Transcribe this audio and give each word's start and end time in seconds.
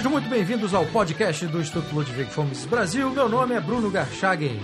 Sejam 0.00 0.12
muito 0.12 0.30
bem-vindos 0.30 0.72
ao 0.72 0.86
podcast 0.86 1.46
do 1.48 1.60
Instituto 1.60 1.94
Ludwig 1.94 2.30
Fomes 2.30 2.64
Brasil. 2.64 3.10
Meu 3.10 3.28
nome 3.28 3.54
é 3.54 3.60
Bruno 3.60 3.90
Garchagen. 3.90 4.58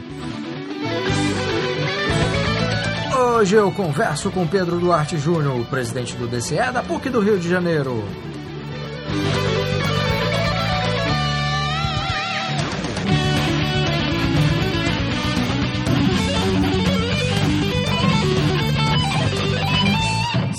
Hoje 3.15 3.55
eu 3.55 3.71
converso 3.71 4.31
com 4.31 4.47
Pedro 4.47 4.81
Duarte 4.81 5.19
Júnior, 5.19 5.63
presidente 5.67 6.17
do 6.17 6.27
DCE 6.27 6.73
da 6.73 6.83
PUC 6.83 7.11
do 7.11 7.21
Rio 7.21 7.39
de 7.39 7.51
Janeiro. 7.51 8.03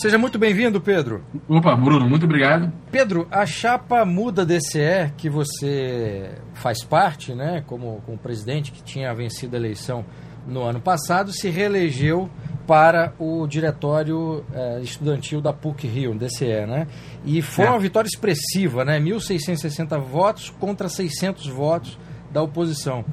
Seja 0.02 0.18
muito 0.18 0.38
bem-vindo, 0.38 0.80
Pedro. 0.80 1.24
Opa, 1.50 1.76
Bruno, 1.76 2.08
muito 2.08 2.26
obrigado. 2.26 2.72
Pedro, 2.92 3.28
a 3.32 3.46
chapa 3.46 4.06
Muda 4.06 4.46
DCE, 4.46 5.12
que 5.18 5.28
você 5.30 6.36
faz 6.54 6.84
parte, 6.84 7.34
né, 7.34 7.64
como, 7.66 8.02
como 8.06 8.18
presidente 8.18 8.72
que 8.72 8.84
tinha 8.84 9.14
vencido 9.16 9.56
a 9.56 9.60
eleição 9.60 10.06
no 10.46 10.62
ano 10.64 10.80
passado, 10.80 11.32
se 11.32 11.50
reelegeu 11.50 12.30
para 12.68 13.14
o 13.18 13.48
diretório 13.48 14.46
eh, 14.54 14.82
estudantil 14.82 15.42
da 15.42 15.52
PUC 15.52 15.88
Rio, 15.88 16.14
DCE, 16.14 16.66
né? 16.68 16.86
E 17.26 17.42
foi 17.42 17.66
É. 17.66 17.70
uma 17.70 17.80
vitória 17.80 18.08
expressiva, 18.08 18.84
né? 18.86 19.00
1.660 19.00 19.98
votos 20.00 20.50
contra 20.60 20.88
600 20.90 21.48
votos 21.48 21.98
da 22.32 22.42
oposição. 22.42 23.04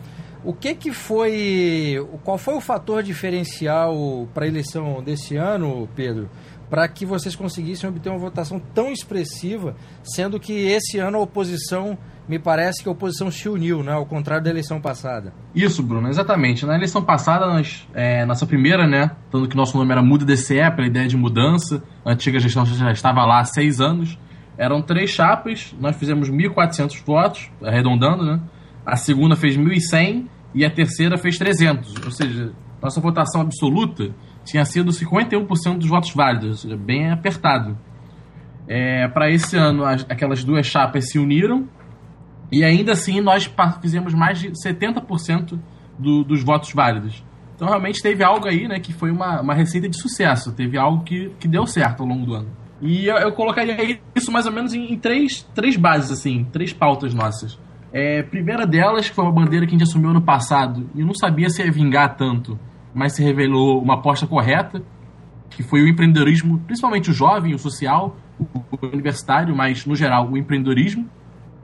O 0.44 0.52
que 0.52 0.74
que 0.74 0.92
foi, 0.92 1.96
qual 2.22 2.36
foi 2.36 2.54
o 2.54 2.60
fator 2.60 3.02
diferencial 3.02 4.28
para 4.34 4.44
a 4.44 4.48
eleição 4.48 5.02
desse 5.02 5.36
ano, 5.36 5.88
Pedro, 5.96 6.28
para 6.74 6.88
que 6.88 7.06
vocês 7.06 7.36
conseguissem 7.36 7.88
obter 7.88 8.10
uma 8.10 8.18
votação 8.18 8.58
tão 8.58 8.90
expressiva, 8.90 9.76
sendo 10.02 10.40
que 10.40 10.52
esse 10.52 10.98
ano 10.98 11.18
a 11.18 11.20
oposição, 11.20 11.96
me 12.28 12.36
parece 12.36 12.82
que 12.82 12.88
a 12.88 12.90
oposição 12.90 13.30
se 13.30 13.48
uniu, 13.48 13.84
né? 13.84 13.92
Ao 13.92 14.04
contrário 14.04 14.42
da 14.42 14.50
eleição 14.50 14.80
passada. 14.80 15.32
Isso, 15.54 15.84
Bruno, 15.84 16.08
exatamente. 16.08 16.66
Na 16.66 16.74
eleição 16.74 17.00
passada, 17.00 17.46
nós, 17.46 17.86
é, 17.94 18.26
nossa 18.26 18.44
primeira, 18.44 18.88
né, 18.88 19.12
tanto 19.30 19.48
que 19.48 19.56
nosso 19.56 19.78
nome 19.78 19.92
era 19.92 20.02
Muda 20.02 20.24
DCE, 20.24 20.68
pela 20.74 20.88
ideia 20.88 21.06
de 21.06 21.16
mudança, 21.16 21.80
a 22.04 22.10
antiga 22.10 22.40
gestão 22.40 22.66
já 22.66 22.90
estava 22.90 23.24
lá 23.24 23.38
há 23.38 23.44
seis 23.44 23.80
anos, 23.80 24.18
eram 24.58 24.82
três 24.82 25.10
chapas, 25.10 25.72
nós 25.78 25.94
fizemos 25.94 26.28
1.400 26.28 27.04
votos, 27.06 27.52
arredondando, 27.62 28.24
né, 28.24 28.40
a 28.84 28.96
segunda 28.96 29.36
fez 29.36 29.56
1.100 29.56 30.26
e 30.52 30.64
a 30.64 30.70
terceira 30.70 31.16
fez 31.16 31.38
300, 31.38 31.94
ou 32.04 32.10
seja, 32.10 32.52
nossa 32.82 33.00
votação 33.00 33.42
absoluta 33.42 34.12
tinha 34.44 34.64
sido 34.64 34.90
51% 34.92 35.78
dos 35.78 35.88
votos 35.88 36.12
válidos, 36.14 36.60
seja, 36.60 36.76
bem 36.76 37.10
apertado. 37.10 37.76
É, 38.68 39.08
Para 39.08 39.30
esse 39.30 39.56
ano, 39.56 39.84
as- 39.84 40.06
aquelas 40.08 40.42
duas 40.44 40.66
chapas 40.66 41.10
se 41.10 41.18
uniram, 41.18 41.68
e 42.52 42.62
ainda 42.64 42.92
assim 42.92 43.20
nós 43.20 43.50
fizemos 43.80 44.14
mais 44.14 44.38
de 44.38 44.50
70% 44.52 45.58
do, 45.98 46.24
dos 46.24 46.42
votos 46.42 46.72
válidos. 46.72 47.22
Então 47.56 47.68
realmente 47.68 48.02
teve 48.02 48.22
algo 48.24 48.46
aí, 48.48 48.66
né, 48.66 48.78
que 48.80 48.92
foi 48.92 49.10
uma, 49.10 49.40
uma 49.40 49.54
receita 49.54 49.88
de 49.88 49.96
sucesso. 50.00 50.52
Teve 50.52 50.76
algo 50.76 51.04
que, 51.04 51.30
que 51.38 51.46
deu 51.48 51.66
certo 51.66 52.02
ao 52.02 52.08
longo 52.08 52.26
do 52.26 52.34
ano. 52.34 52.48
E 52.82 53.06
eu, 53.06 53.16
eu 53.16 53.32
colocaria 53.32 53.98
isso 54.14 54.30
mais 54.32 54.44
ou 54.46 54.52
menos 54.52 54.74
em, 54.74 54.92
em 54.92 54.98
três, 54.98 55.42
três 55.54 55.76
bases, 55.76 56.10
assim, 56.10 56.44
três 56.52 56.72
pautas 56.72 57.14
nossas. 57.14 57.58
É, 57.92 58.22
primeira 58.24 58.66
delas, 58.66 59.08
que 59.08 59.14
foi 59.14 59.24
uma 59.24 59.32
bandeira 59.32 59.64
que 59.66 59.70
a 59.74 59.78
gente 59.78 59.88
assumiu 59.88 60.10
ano 60.10 60.20
passado, 60.20 60.90
e 60.94 61.00
eu 61.00 61.06
não 61.06 61.14
sabia 61.14 61.48
se 61.48 61.62
ia 61.62 61.70
vingar 61.70 62.16
tanto, 62.16 62.58
mas 62.94 63.14
se 63.14 63.22
revelou 63.22 63.82
uma 63.82 63.94
aposta 63.94 64.26
correta, 64.26 64.82
que 65.50 65.62
foi 65.62 65.82
o 65.82 65.88
empreendedorismo, 65.88 66.58
principalmente 66.60 67.10
o 67.10 67.12
jovem, 67.12 67.54
o 67.54 67.58
social, 67.58 68.16
o, 68.38 68.44
o 68.44 68.86
universitário, 68.86 69.54
mas 69.54 69.84
no 69.84 69.94
geral 69.94 70.30
o 70.30 70.36
empreendedorismo 70.36 71.08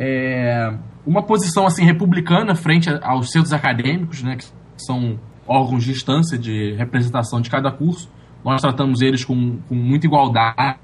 é, 0.02 0.72
uma 1.06 1.22
posição 1.22 1.66
assim 1.66 1.84
republicana 1.84 2.54
frente 2.54 2.88
aos 3.02 3.30
centros 3.30 3.52
acadêmicos, 3.52 4.22
né, 4.22 4.36
que 4.36 4.46
são 4.78 5.20
órgãos 5.46 5.84
de 5.84 5.90
instância 5.90 6.38
de 6.38 6.72
representação 6.72 7.38
de 7.42 7.50
cada 7.50 7.70
curso. 7.70 8.10
Nós 8.42 8.62
tratamos 8.62 9.02
eles 9.02 9.22
com, 9.22 9.58
com 9.68 9.74
muita 9.74 10.06
igualdade, 10.06 10.78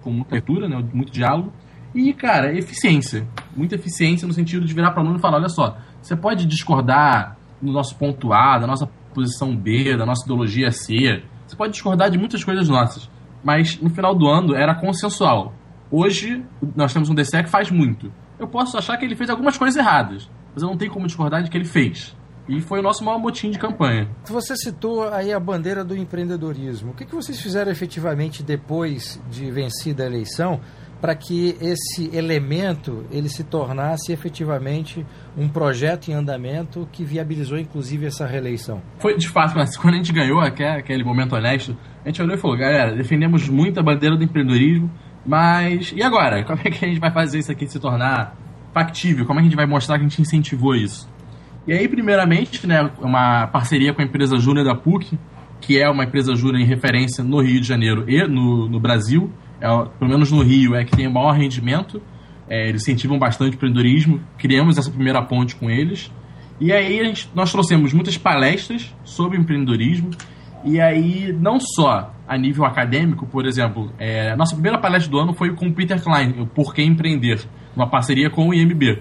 com 0.00 0.10
muita 0.10 0.30
abertura, 0.30 0.66
né, 0.66 0.82
muito 0.94 1.12
diálogo. 1.12 1.52
E, 1.94 2.14
cara, 2.14 2.56
eficiência. 2.56 3.28
Muita 3.54 3.74
eficiência 3.74 4.26
no 4.26 4.32
sentido 4.32 4.64
de 4.64 4.72
virar 4.72 4.92
para 4.92 5.02
aluno 5.02 5.18
e 5.18 5.20
falar: 5.20 5.36
olha 5.36 5.50
só, 5.50 5.76
você 6.00 6.16
pode 6.16 6.46
discordar 6.46 7.36
no 7.60 7.70
nosso 7.70 7.94
ponto 7.96 8.32
A, 8.32 8.58
da 8.58 8.66
nossa 8.66 8.88
posição 9.12 9.56
B, 9.56 9.96
da 9.96 10.06
nossa 10.06 10.24
ideologia 10.24 10.70
C. 10.70 11.22
Você 11.46 11.56
pode 11.56 11.72
discordar 11.72 12.10
de 12.10 12.18
muitas 12.18 12.42
coisas 12.42 12.68
nossas. 12.68 13.10
Mas 13.44 13.80
no 13.80 13.90
final 13.90 14.14
do 14.14 14.26
ano 14.26 14.54
era 14.54 14.74
consensual. 14.74 15.54
Hoje 15.90 16.44
nós 16.74 16.92
temos 16.92 17.10
um 17.10 17.14
DCE 17.14 17.42
que 17.42 17.50
faz 17.50 17.70
muito. 17.70 18.12
Eu 18.38 18.48
posso 18.48 18.78
achar 18.78 18.96
que 18.96 19.04
ele 19.04 19.14
fez 19.14 19.28
algumas 19.28 19.56
coisas 19.56 19.76
erradas, 19.76 20.28
mas 20.54 20.62
eu 20.62 20.68
não 20.68 20.76
tenho 20.76 20.90
como 20.90 21.06
discordar 21.06 21.42
de 21.42 21.50
que 21.50 21.56
ele 21.56 21.64
fez. 21.64 22.16
E 22.48 22.60
foi 22.60 22.80
o 22.80 22.82
nosso 22.82 23.04
maior 23.04 23.18
motim 23.18 23.50
de 23.50 23.58
campanha. 23.58 24.08
Você 24.24 24.56
citou 24.56 25.08
aí 25.08 25.32
a 25.32 25.38
bandeira 25.38 25.84
do 25.84 25.96
empreendedorismo. 25.96 26.90
O 26.90 26.94
que, 26.94 27.04
que 27.04 27.14
vocês 27.14 27.40
fizeram 27.40 27.70
efetivamente 27.70 28.42
depois 28.42 29.20
de 29.30 29.50
vencida 29.50 30.02
a 30.02 30.06
eleição 30.06 30.60
para 31.02 31.14
que 31.16 31.56
esse 31.60 32.08
elemento 32.16 33.04
ele 33.10 33.28
se 33.28 33.42
tornasse 33.44 34.12
efetivamente 34.12 35.04
um 35.36 35.48
projeto 35.48 36.08
em 36.08 36.14
andamento 36.14 36.88
que 36.92 37.04
viabilizou 37.04 37.58
inclusive 37.58 38.06
essa 38.06 38.24
reeleição? 38.24 38.80
Foi 39.00 39.16
de 39.18 39.28
fato, 39.28 39.54
mas 39.56 39.76
quando 39.76 39.94
a 39.94 39.96
gente 39.96 40.12
ganhou 40.12 40.40
aque- 40.40 40.62
aquele 40.64 41.02
momento 41.04 41.34
honesto, 41.34 41.76
a 42.04 42.08
gente 42.08 42.22
olhou 42.22 42.36
e 42.36 42.38
falou: 42.38 42.56
galera, 42.56 42.94
defendemos 42.94 43.48
muito 43.48 43.80
a 43.80 43.82
bandeira 43.82 44.16
do 44.16 44.22
empreendedorismo, 44.22 44.88
mas 45.26 45.92
e 45.94 46.02
agora? 46.02 46.44
Como 46.44 46.60
é 46.64 46.70
que 46.70 46.84
a 46.84 46.88
gente 46.88 47.00
vai 47.00 47.10
fazer 47.12 47.40
isso 47.40 47.50
aqui 47.50 47.66
se 47.66 47.80
tornar 47.80 48.36
factível? 48.72 49.26
Como 49.26 49.40
é 49.40 49.42
que 49.42 49.46
a 49.48 49.50
gente 49.50 49.56
vai 49.56 49.66
mostrar 49.66 49.96
que 49.98 50.04
a 50.04 50.08
gente 50.08 50.22
incentivou 50.22 50.74
isso? 50.76 51.10
E 51.66 51.72
aí, 51.72 51.88
primeiramente, 51.88 52.66
né, 52.66 52.90
uma 53.00 53.46
parceria 53.48 53.92
com 53.92 54.00
a 54.02 54.04
empresa 54.04 54.36
Júnior 54.38 54.64
da 54.64 54.74
PUC, 54.74 55.18
que 55.60 55.80
é 55.80 55.88
uma 55.90 56.04
empresa 56.04 56.34
Júnior 56.34 56.60
em 56.60 56.64
referência 56.64 57.22
no 57.22 57.40
Rio 57.40 57.60
de 57.60 57.66
Janeiro 57.66 58.04
e 58.08 58.24
no, 58.26 58.68
no 58.68 58.80
Brasil, 58.80 59.32
é, 59.62 59.88
pelo 59.98 60.10
menos 60.10 60.32
no 60.32 60.42
Rio, 60.42 60.74
é 60.74 60.84
que 60.84 60.96
tem 60.96 61.06
o 61.06 61.12
maior 61.12 61.32
rendimento, 61.32 62.02
é, 62.48 62.68
eles 62.68 62.82
incentivam 62.82 63.16
bastante 63.18 63.52
o 63.52 63.54
empreendedorismo, 63.54 64.20
criamos 64.36 64.76
essa 64.76 64.90
primeira 64.90 65.22
ponte 65.22 65.54
com 65.54 65.70
eles. 65.70 66.10
E 66.60 66.72
aí 66.72 67.04
gente, 67.04 67.30
nós 67.34 67.52
trouxemos 67.52 67.92
muitas 67.92 68.18
palestras 68.18 68.92
sobre 69.04 69.38
empreendedorismo, 69.38 70.10
e 70.64 70.80
aí 70.80 71.32
não 71.32 71.58
só 71.60 72.12
a 72.26 72.36
nível 72.36 72.64
acadêmico, 72.64 73.26
por 73.26 73.46
exemplo, 73.46 73.92
é, 73.98 74.34
nossa 74.36 74.54
primeira 74.54 74.78
palestra 74.78 75.10
do 75.10 75.18
ano 75.18 75.32
foi 75.32 75.54
com 75.54 75.66
o 75.66 75.72
Peter 75.72 76.02
Klein, 76.02 76.40
o 76.40 76.46
Por 76.46 76.74
que 76.74 76.82
Empreender, 76.82 77.40
uma 77.76 77.88
parceria 77.88 78.28
com 78.28 78.48
o 78.48 78.54
IMB. 78.54 79.00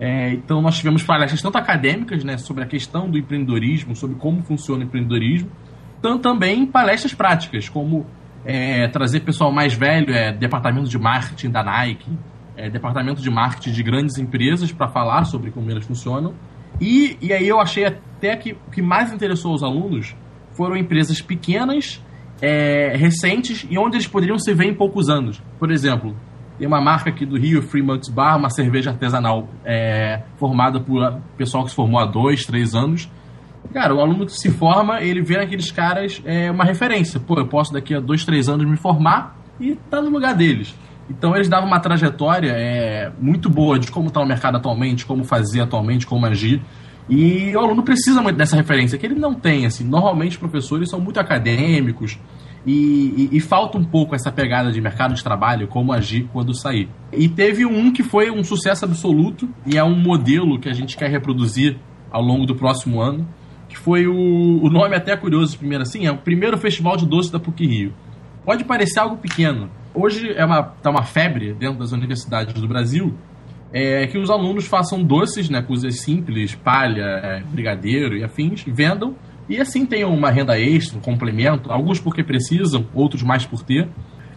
É, 0.00 0.32
então 0.32 0.62
nós 0.62 0.76
tivemos 0.76 1.02
palestras 1.02 1.42
tanto 1.42 1.58
acadêmicas 1.58 2.22
né, 2.22 2.36
sobre 2.36 2.62
a 2.62 2.66
questão 2.66 3.10
do 3.10 3.18
empreendedorismo, 3.18 3.96
sobre 3.96 4.16
como 4.16 4.42
funciona 4.42 4.84
o 4.84 4.86
empreendedorismo, 4.86 5.50
tanto 6.00 6.22
também 6.22 6.64
palestras 6.66 7.12
práticas, 7.14 7.68
como 7.68 8.06
é, 8.44 8.88
trazer 8.88 9.20
pessoal 9.20 9.52
mais 9.52 9.74
velho, 9.74 10.12
é, 10.14 10.32
departamento 10.32 10.88
de 10.88 10.98
marketing 10.98 11.50
da 11.50 11.62
Nike, 11.62 12.10
é, 12.56 12.68
departamento 12.68 13.22
de 13.22 13.30
marketing 13.30 13.72
de 13.72 13.82
grandes 13.82 14.18
empresas 14.18 14.72
para 14.72 14.88
falar 14.88 15.24
sobre 15.24 15.50
como 15.50 15.70
elas 15.70 15.84
funcionam. 15.84 16.34
E, 16.80 17.16
e 17.20 17.32
aí 17.32 17.48
eu 17.48 17.60
achei 17.60 17.84
até 17.84 18.36
que 18.36 18.52
o 18.52 18.70
que 18.70 18.82
mais 18.82 19.12
interessou 19.12 19.52
aos 19.52 19.62
alunos 19.62 20.14
foram 20.52 20.76
empresas 20.76 21.20
pequenas, 21.20 22.02
é, 22.40 22.96
recentes 22.96 23.66
e 23.68 23.78
onde 23.78 23.96
eles 23.96 24.06
poderiam 24.06 24.38
se 24.38 24.52
ver 24.54 24.66
em 24.66 24.74
poucos 24.74 25.08
anos. 25.08 25.42
Por 25.58 25.70
exemplo, 25.70 26.16
tem 26.58 26.66
uma 26.66 26.80
marca 26.80 27.10
aqui 27.10 27.24
do 27.24 27.38
Rio, 27.38 27.62
Fremont 27.62 28.10
Bar, 28.10 28.36
uma 28.36 28.50
cerveja 28.50 28.90
artesanal 28.90 29.48
é, 29.64 30.22
formada 30.36 30.80
por 30.80 31.20
pessoal 31.36 31.64
que 31.64 31.70
se 31.70 31.76
formou 31.76 32.00
há 32.00 32.06
dois, 32.06 32.44
três 32.44 32.74
anos. 32.74 33.08
Cara, 33.72 33.94
o 33.94 34.00
aluno 34.00 34.24
que 34.26 34.32
se 34.32 34.50
forma, 34.50 35.02
ele 35.02 35.22
vê 35.22 35.36
naqueles 35.36 35.70
caras 35.70 36.22
é, 36.24 36.50
uma 36.50 36.64
referência. 36.64 37.20
Pô, 37.20 37.38
eu 37.38 37.46
posso 37.46 37.72
daqui 37.72 37.94
a 37.94 38.00
dois, 38.00 38.24
três 38.24 38.48
anos 38.48 38.66
me 38.66 38.76
formar 38.76 39.36
e 39.60 39.74
tá 39.90 40.00
no 40.00 40.10
lugar 40.10 40.34
deles. 40.34 40.74
Então 41.10 41.34
eles 41.34 41.48
davam 41.48 41.66
uma 41.66 41.80
trajetória 41.80 42.52
é, 42.52 43.10
muito 43.20 43.48
boa 43.48 43.78
de 43.78 43.90
como 43.90 44.08
está 44.08 44.20
o 44.20 44.26
mercado 44.26 44.56
atualmente, 44.56 45.06
como 45.06 45.24
fazer 45.24 45.60
atualmente, 45.60 46.06
como 46.06 46.26
agir. 46.26 46.62
E 47.08 47.56
o 47.56 47.60
aluno 47.60 47.82
precisa 47.82 48.20
muito 48.20 48.36
dessa 48.36 48.54
referência, 48.54 48.98
que 48.98 49.06
ele 49.06 49.14
não 49.14 49.32
tem. 49.32 49.64
Assim, 49.64 49.84
normalmente 49.84 50.32
os 50.32 50.36
professores 50.36 50.90
são 50.90 51.00
muito 51.00 51.18
acadêmicos 51.18 52.18
e, 52.66 53.28
e, 53.32 53.36
e 53.36 53.40
falta 53.40 53.78
um 53.78 53.84
pouco 53.84 54.14
essa 54.14 54.30
pegada 54.30 54.70
de 54.70 54.80
mercado 54.80 55.14
de 55.14 55.24
trabalho, 55.24 55.66
como 55.68 55.92
agir 55.92 56.28
quando 56.32 56.54
sair. 56.54 56.88
E 57.10 57.28
teve 57.28 57.64
um 57.64 57.90
que 57.90 58.02
foi 58.02 58.30
um 58.30 58.44
sucesso 58.44 58.84
absoluto 58.84 59.48
e 59.64 59.78
é 59.78 59.84
um 59.84 59.98
modelo 59.98 60.58
que 60.58 60.68
a 60.68 60.74
gente 60.74 60.96
quer 60.96 61.10
reproduzir 61.10 61.78
ao 62.10 62.22
longo 62.22 62.44
do 62.44 62.54
próximo 62.54 63.00
ano, 63.00 63.26
que 63.68 63.76
foi 63.76 64.06
o, 64.06 64.14
o 64.62 64.70
nome 64.70 64.96
até 64.96 65.16
curioso 65.16 65.58
primeiro 65.58 65.82
assim, 65.82 66.06
é 66.06 66.10
o 66.10 66.18
primeiro 66.18 66.56
festival 66.56 66.96
de 66.96 67.06
doce 67.06 67.30
da 67.30 67.38
PUC 67.38 67.66
Rio. 67.66 67.94
Pode 68.44 68.64
parecer 68.64 69.00
algo 69.00 69.16
pequeno. 69.16 69.70
Hoje 69.94 70.32
é 70.32 70.44
uma, 70.44 70.62
tá 70.62 70.90
uma 70.90 71.02
febre 71.02 71.52
dentro 71.52 71.78
das 71.78 71.92
universidades 71.92 72.54
do 72.60 72.66
Brasil 72.66 73.14
é, 73.72 74.06
que 74.06 74.18
os 74.18 74.30
alunos 74.30 74.66
façam 74.66 75.02
doces, 75.02 75.50
né, 75.50 75.60
coisas 75.60 76.00
simples, 76.00 76.54
palha, 76.54 77.02
é, 77.02 77.40
brigadeiro 77.40 78.16
e 78.16 78.24
afins, 78.24 78.64
vendam 78.66 79.14
e 79.48 79.58
assim 79.58 79.86
tenham 79.86 80.14
uma 80.14 80.30
renda 80.30 80.58
extra, 80.58 80.98
um 80.98 81.00
complemento, 81.00 81.70
alguns 81.72 82.00
porque 82.00 82.22
precisam, 82.22 82.86
outros 82.94 83.22
mais 83.22 83.46
por 83.46 83.62
ter. 83.62 83.88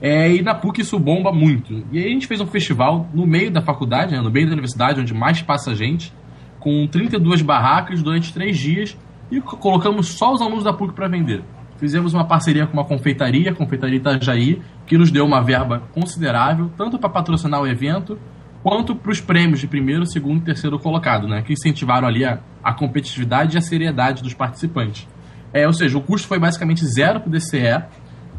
É, 0.02 0.34
e 0.34 0.42
na 0.42 0.56
PUC 0.56 0.82
isso 0.82 0.98
bomba 0.98 1.32
muito. 1.32 1.86
E 1.92 2.00
aí 2.00 2.06
a 2.06 2.10
gente 2.10 2.28
fez 2.28 2.42
um 2.42 2.48
festival 2.48 3.08
no 3.14 3.28
meio 3.28 3.52
da 3.52 3.62
faculdade, 3.62 4.14
né, 4.14 4.22
no 4.22 4.32
meio 4.32 4.48
da 4.48 4.54
universidade, 4.54 5.00
onde 5.00 5.14
mais 5.14 5.42
passa 5.42 5.76
gente, 5.76 6.14
com 6.60 6.88
32 6.88 7.42
barracas 7.42 8.02
durante 8.02 8.34
três 8.34 8.58
dias 8.58 8.98
e 9.32 9.40
colocamos 9.40 10.10
só 10.10 10.34
os 10.34 10.42
alunos 10.42 10.64
da 10.64 10.74
PUC 10.74 10.94
para 10.94 11.08
vender. 11.08 11.44
Fizemos 11.78 12.14
uma 12.14 12.26
parceria 12.26 12.68
com 12.68 12.74
uma 12.74 12.86
confeitaria, 12.86 13.50
a 13.50 13.56
Confeitaria 13.56 13.98
Itajaí, 13.98 14.62
que 14.86 14.98
nos 14.98 15.10
deu 15.10 15.26
uma 15.26 15.42
verba 15.42 15.82
considerável, 15.94 16.70
tanto 16.78 17.00
para 17.00 17.10
patrocinar 17.10 17.60
o 17.60 17.66
evento, 17.66 18.20
quanto 18.62 18.96
para 18.96 19.12
os 19.12 19.20
prêmios 19.20 19.60
de 19.60 19.68
primeiro, 19.68 20.06
segundo 20.06 20.42
e 20.42 20.46
terceiro 20.46 20.78
colocado, 20.78 21.28
né, 21.28 21.42
que 21.42 21.54
incentivaram 21.54 22.08
ali 22.08 22.24
a, 22.24 22.40
a 22.64 22.74
competitividade 22.74 23.56
e 23.56 23.58
a 23.58 23.62
seriedade 23.62 24.22
dos 24.22 24.36
participantes. 24.36 25.08
É, 25.54 25.66
ou 25.66 25.74
seja, 25.74 25.98
o 25.98 26.02
custo 26.02 26.28
foi 26.28 26.38
basicamente 26.38 26.86
zero 26.86 27.20
para 27.20 27.30
o 27.30 27.32
DCE 27.32 27.84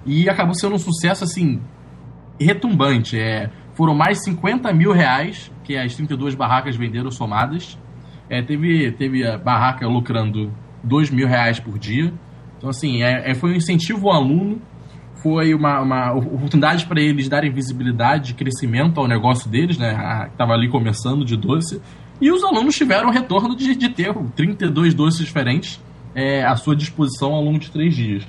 e 0.07 0.29
acabou 0.29 0.55
sendo 0.55 0.77
um 0.77 0.79
sucesso 0.79 1.25
assim 1.25 1.61
retumbante. 2.41 3.19
É, 3.19 3.51
foram 3.75 3.95
mais 3.95 4.19
de 4.19 4.25
50 4.25 4.73
mil 4.73 4.93
reais 4.93 5.51
que 5.65 5.77
as 5.77 5.95
32 5.95 6.35
barracas 6.35 6.77
venderam 6.77 7.11
somadas. 7.11 7.79
É, 8.31 8.41
teve, 8.41 8.93
teve 8.93 9.27
a 9.27 9.37
barraca 9.37 9.87
lucrando 9.87 10.53
2 10.83 11.11
mil 11.11 11.27
reais 11.27 11.61
por 11.61 11.79
dia. 11.79 12.13
Então, 12.59 12.71
assim, 12.71 13.03
é, 13.03 13.31
é, 13.31 13.35
foi 13.35 13.53
um 13.53 13.57
incentivo 13.57 14.09
ao 14.09 14.17
aluno, 14.17 14.61
foi 15.23 15.55
uma, 15.55 15.81
uma 15.81 16.13
oportunidade 16.13 16.87
para 16.87 17.01
eles 17.01 17.29
darem 17.29 17.53
visibilidade, 17.53 18.35
crescimento 18.35 19.01
ao 19.01 19.07
negócio 19.07 19.49
deles, 19.49 19.79
né? 19.79 20.27
Que 20.27 20.33
estava 20.33 20.53
ali 20.53 20.69
começando 20.69 21.25
de 21.25 21.37
doce. 21.37 21.81
E 22.21 22.31
os 22.31 22.43
alunos 22.45 22.75
tiveram 22.75 23.09
o 23.09 23.13
retorno 23.13 23.57
de, 23.57 23.75
de 23.75 23.89
ter 23.89 24.15
32 24.37 24.95
doces 24.95 25.25
diferentes 25.25 25.83
é, 26.15 26.45
à 26.45 26.55
sua 26.57 26.77
disposição 26.77 27.33
ao 27.33 27.43
longo 27.43 27.59
de 27.59 27.71
três 27.71 27.95
dias. 27.95 28.27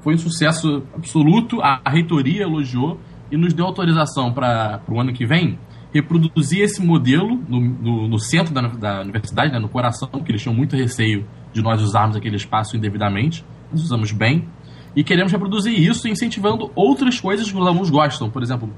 Foi 0.00 0.14
um 0.14 0.18
sucesso 0.18 0.84
absoluto, 0.94 1.60
a, 1.60 1.80
a 1.84 1.90
reitoria 1.90 2.42
elogiou 2.42 3.00
e 3.30 3.36
nos 3.36 3.52
deu 3.52 3.66
autorização 3.66 4.32
para 4.32 4.80
o 4.88 5.00
ano 5.00 5.12
que 5.12 5.26
vem 5.26 5.58
reproduzir 5.92 6.62
esse 6.62 6.84
modelo 6.84 7.40
no, 7.48 7.60
no, 7.60 8.08
no 8.08 8.18
centro 8.18 8.52
da, 8.52 8.62
da 8.62 9.00
universidade, 9.00 9.52
né, 9.52 9.58
no 9.58 9.68
coração, 9.68 10.08
porque 10.08 10.30
eles 10.30 10.42
tinham 10.42 10.54
muito 10.54 10.76
receio 10.76 11.26
de 11.56 11.62
nós 11.62 11.82
usarmos 11.82 12.16
aquele 12.16 12.36
espaço 12.36 12.76
indevidamente. 12.76 13.44
Nós 13.72 13.82
usamos 13.82 14.12
bem. 14.12 14.46
E 14.94 15.02
queremos 15.02 15.32
reproduzir 15.32 15.78
isso 15.78 16.06
incentivando 16.06 16.70
outras 16.74 17.18
coisas 17.18 17.50
que 17.50 17.56
os 17.56 17.66
alunos 17.66 17.90
gostam. 17.90 18.30
Por 18.30 18.42
exemplo, 18.42 18.70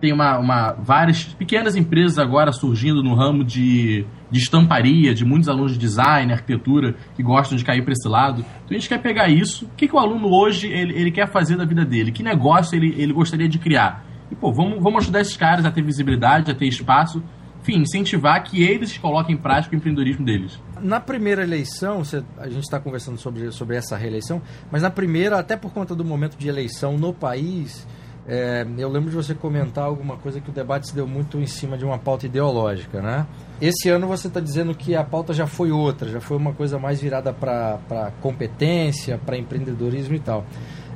tem 0.00 0.12
uma, 0.12 0.38
uma, 0.38 0.72
várias 0.72 1.24
pequenas 1.24 1.76
empresas 1.76 2.18
agora 2.18 2.52
surgindo 2.52 3.02
no 3.02 3.14
ramo 3.14 3.44
de, 3.44 4.04
de 4.30 4.38
estamparia, 4.38 5.14
de 5.14 5.24
muitos 5.24 5.48
alunos 5.48 5.72
de 5.72 5.78
design, 5.78 6.32
arquitetura, 6.32 6.96
que 7.16 7.22
gostam 7.22 7.56
de 7.56 7.64
cair 7.64 7.82
para 7.82 7.92
esse 7.92 8.08
lado. 8.08 8.40
Então 8.40 8.70
a 8.70 8.74
gente 8.74 8.88
quer 8.88 9.00
pegar 9.00 9.28
isso. 9.28 9.66
O 9.66 9.70
que, 9.76 9.86
que 9.86 9.94
o 9.94 9.98
aluno 9.98 10.28
hoje 10.28 10.66
ele, 10.66 10.92
ele 10.94 11.10
quer 11.10 11.30
fazer 11.30 11.56
da 11.56 11.64
vida 11.64 11.84
dele? 11.84 12.10
Que 12.10 12.22
negócio 12.22 12.76
ele, 12.76 12.94
ele 12.98 13.12
gostaria 13.12 13.48
de 13.48 13.58
criar? 13.58 14.04
E, 14.30 14.34
pô, 14.34 14.52
vamos, 14.52 14.82
vamos 14.82 15.04
ajudar 15.04 15.20
esses 15.20 15.36
caras 15.36 15.64
a 15.64 15.70
ter 15.70 15.82
visibilidade, 15.82 16.50
a 16.50 16.54
ter 16.54 16.66
espaço. 16.66 17.22
Enfim, 17.64 17.80
incentivar 17.80 18.44
que 18.44 18.62
eles 18.62 18.98
coloquem 18.98 19.34
em 19.34 19.38
prática 19.38 19.74
o 19.74 19.78
empreendedorismo 19.78 20.22
deles. 20.22 20.60
Na 20.82 21.00
primeira 21.00 21.42
eleição, 21.42 22.02
a 22.36 22.46
gente 22.46 22.64
está 22.64 22.78
conversando 22.78 23.16
sobre, 23.16 23.50
sobre 23.52 23.74
essa 23.74 23.96
reeleição, 23.96 24.42
mas 24.70 24.82
na 24.82 24.90
primeira, 24.90 25.38
até 25.38 25.56
por 25.56 25.72
conta 25.72 25.94
do 25.94 26.04
momento 26.04 26.36
de 26.36 26.46
eleição 26.46 26.98
no 26.98 27.14
país, 27.14 27.86
é, 28.28 28.66
eu 28.76 28.90
lembro 28.90 29.08
de 29.08 29.16
você 29.16 29.34
comentar 29.34 29.84
alguma 29.84 30.18
coisa 30.18 30.42
que 30.42 30.50
o 30.50 30.52
debate 30.52 30.88
se 30.88 30.94
deu 30.94 31.06
muito 31.06 31.38
em 31.38 31.46
cima 31.46 31.78
de 31.78 31.86
uma 31.86 31.98
pauta 31.98 32.26
ideológica, 32.26 33.00
né? 33.00 33.26
Esse 33.62 33.88
ano 33.88 34.06
você 34.06 34.28
está 34.28 34.40
dizendo 34.40 34.74
que 34.74 34.94
a 34.94 35.02
pauta 35.02 35.32
já 35.32 35.46
foi 35.46 35.70
outra, 35.70 36.10
já 36.10 36.20
foi 36.20 36.36
uma 36.36 36.52
coisa 36.52 36.78
mais 36.78 37.00
virada 37.00 37.32
para 37.32 38.12
competência, 38.20 39.18
para 39.24 39.38
empreendedorismo 39.38 40.14
e 40.14 40.20
tal. 40.20 40.44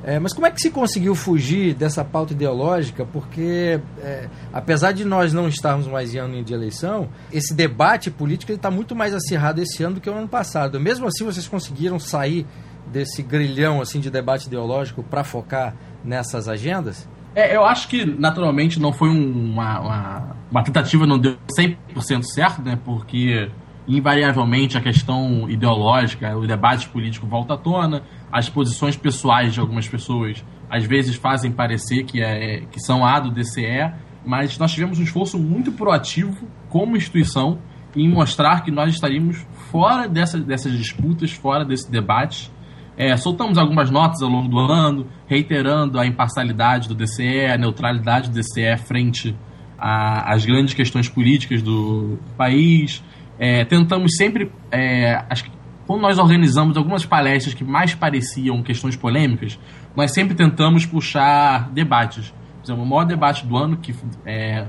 É, 0.09 0.19
mas 0.19 0.33
como 0.33 0.47
é 0.47 0.51
que 0.51 0.59
se 0.59 0.71
conseguiu 0.71 1.15
fugir 1.15 1.75
dessa 1.75 2.03
pauta 2.03 2.33
ideológica? 2.33 3.05
Porque, 3.05 3.79
é, 4.01 4.27
apesar 4.51 4.93
de 4.93 5.05
nós 5.05 5.35
não 5.35 5.47
estarmos 5.47 5.87
mais 5.87 6.15
em 6.15 6.19
ano 6.19 6.43
de 6.43 6.55
eleição, 6.55 7.11
esse 7.31 7.53
debate 7.53 8.11
político 8.11 8.51
está 8.51 8.71
muito 8.71 8.97
mais 8.97 9.13
acirrado 9.13 9.61
esse 9.61 9.83
ano 9.83 9.97
do 9.97 10.01
que 10.01 10.09
o 10.09 10.15
ano 10.15 10.27
passado. 10.27 10.81
Mesmo 10.81 11.07
assim, 11.07 11.27
vocês 11.27 11.47
conseguiram 11.47 11.99
sair 11.99 12.47
desse 12.91 13.23
grilhão 13.23 13.83
assim 13.83 14.01
de 14.01 14.09
debate 14.09 14.47
ideológico 14.47 15.03
para 15.03 15.23
focar 15.23 15.77
nessas 16.03 16.49
agendas? 16.49 17.07
É, 17.35 17.55
eu 17.55 17.67
acho 17.67 17.87
que, 17.87 18.07
naturalmente, 18.07 18.81
não 18.81 18.95
foi 18.95 19.11
uma, 19.11 19.79
uma, 19.79 20.37
uma 20.51 20.65
tentativa, 20.65 21.07
não 21.07 21.19
deu 21.19 21.37
100% 21.55 22.23
certo, 22.23 22.63
né? 22.63 22.79
Porque, 22.83 23.51
invariavelmente, 23.87 24.79
a 24.79 24.81
questão 24.81 25.51
ideológica, 25.51 26.35
o 26.35 26.47
debate 26.47 26.89
político 26.89 27.27
volta 27.27 27.53
à 27.53 27.59
tona, 27.59 28.03
as 28.31 28.49
posições 28.49 28.97
pessoais 28.97 29.55
de 29.55 29.61
algumas 29.61 29.89
pessoas 29.89 30.45
às 30.71 30.85
vezes 30.85 31.17
fazem 31.17 31.51
parecer 31.51 32.05
que, 32.05 32.23
é, 32.23 32.61
que 32.71 32.81
são 32.81 33.05
A 33.05 33.19
do 33.21 33.31
DCE, 33.31 33.93
mas 34.25 34.59
nós 34.59 34.73
tivemos 34.73 34.99
um 34.99 35.03
esforço 35.03 35.39
muito 35.39 35.73
proativo 35.73 36.47
como 36.69 36.97
instituição 36.97 37.59
em 37.97 38.09
mostrar 38.09 38.63
que 38.63 38.71
nós 38.71 38.93
estaríamos 38.93 39.47
fora 39.71 40.07
dessa, 40.07 40.39
dessas 40.39 40.73
disputas, 40.73 41.33
fora 41.33 41.65
desse 41.65 41.91
debate, 41.91 42.51
é, 42.97 43.17
soltamos 43.17 43.57
algumas 43.57 43.91
notas 43.91 44.21
ao 44.23 44.29
longo 44.29 44.49
do 44.49 44.59
ano, 44.59 45.07
reiterando 45.27 46.01
a 46.01 46.07
imparcialidade 46.07 46.89
do 46.89 46.97
DCE, 46.97 47.47
a 47.47 47.57
neutralidade 47.57 48.29
do 48.29 48.35
DCE 48.35 48.77
frente 48.77 49.37
às 49.79 50.45
grandes 50.45 50.75
questões 50.75 51.09
políticas 51.09 51.63
do 51.63 52.19
país. 52.37 53.03
É, 53.39 53.65
tentamos 53.65 54.17
sempre, 54.17 54.51
é, 54.73 55.25
acho 55.31 55.45
que 55.45 55.51
quando 55.89 56.03
nós 56.03 56.19
organizamos 56.19 56.77
algumas 56.77 57.07
palestras 57.07 57.55
que 57.55 57.65
mais 57.65 57.95
pareciam 57.95 58.63
questões 58.63 58.95
polêmicas, 58.95 59.59
nós 59.97 60.13
sempre 60.13 60.37
tentamos 60.37 60.85
puxar 60.85 61.71
debates. 61.71 62.31
Por 62.63 62.75
o 62.75 62.85
maior 62.85 63.05
debate 63.05 63.47
do 63.47 63.57
ano, 63.57 63.79
que 63.79 63.95
é, 64.27 64.67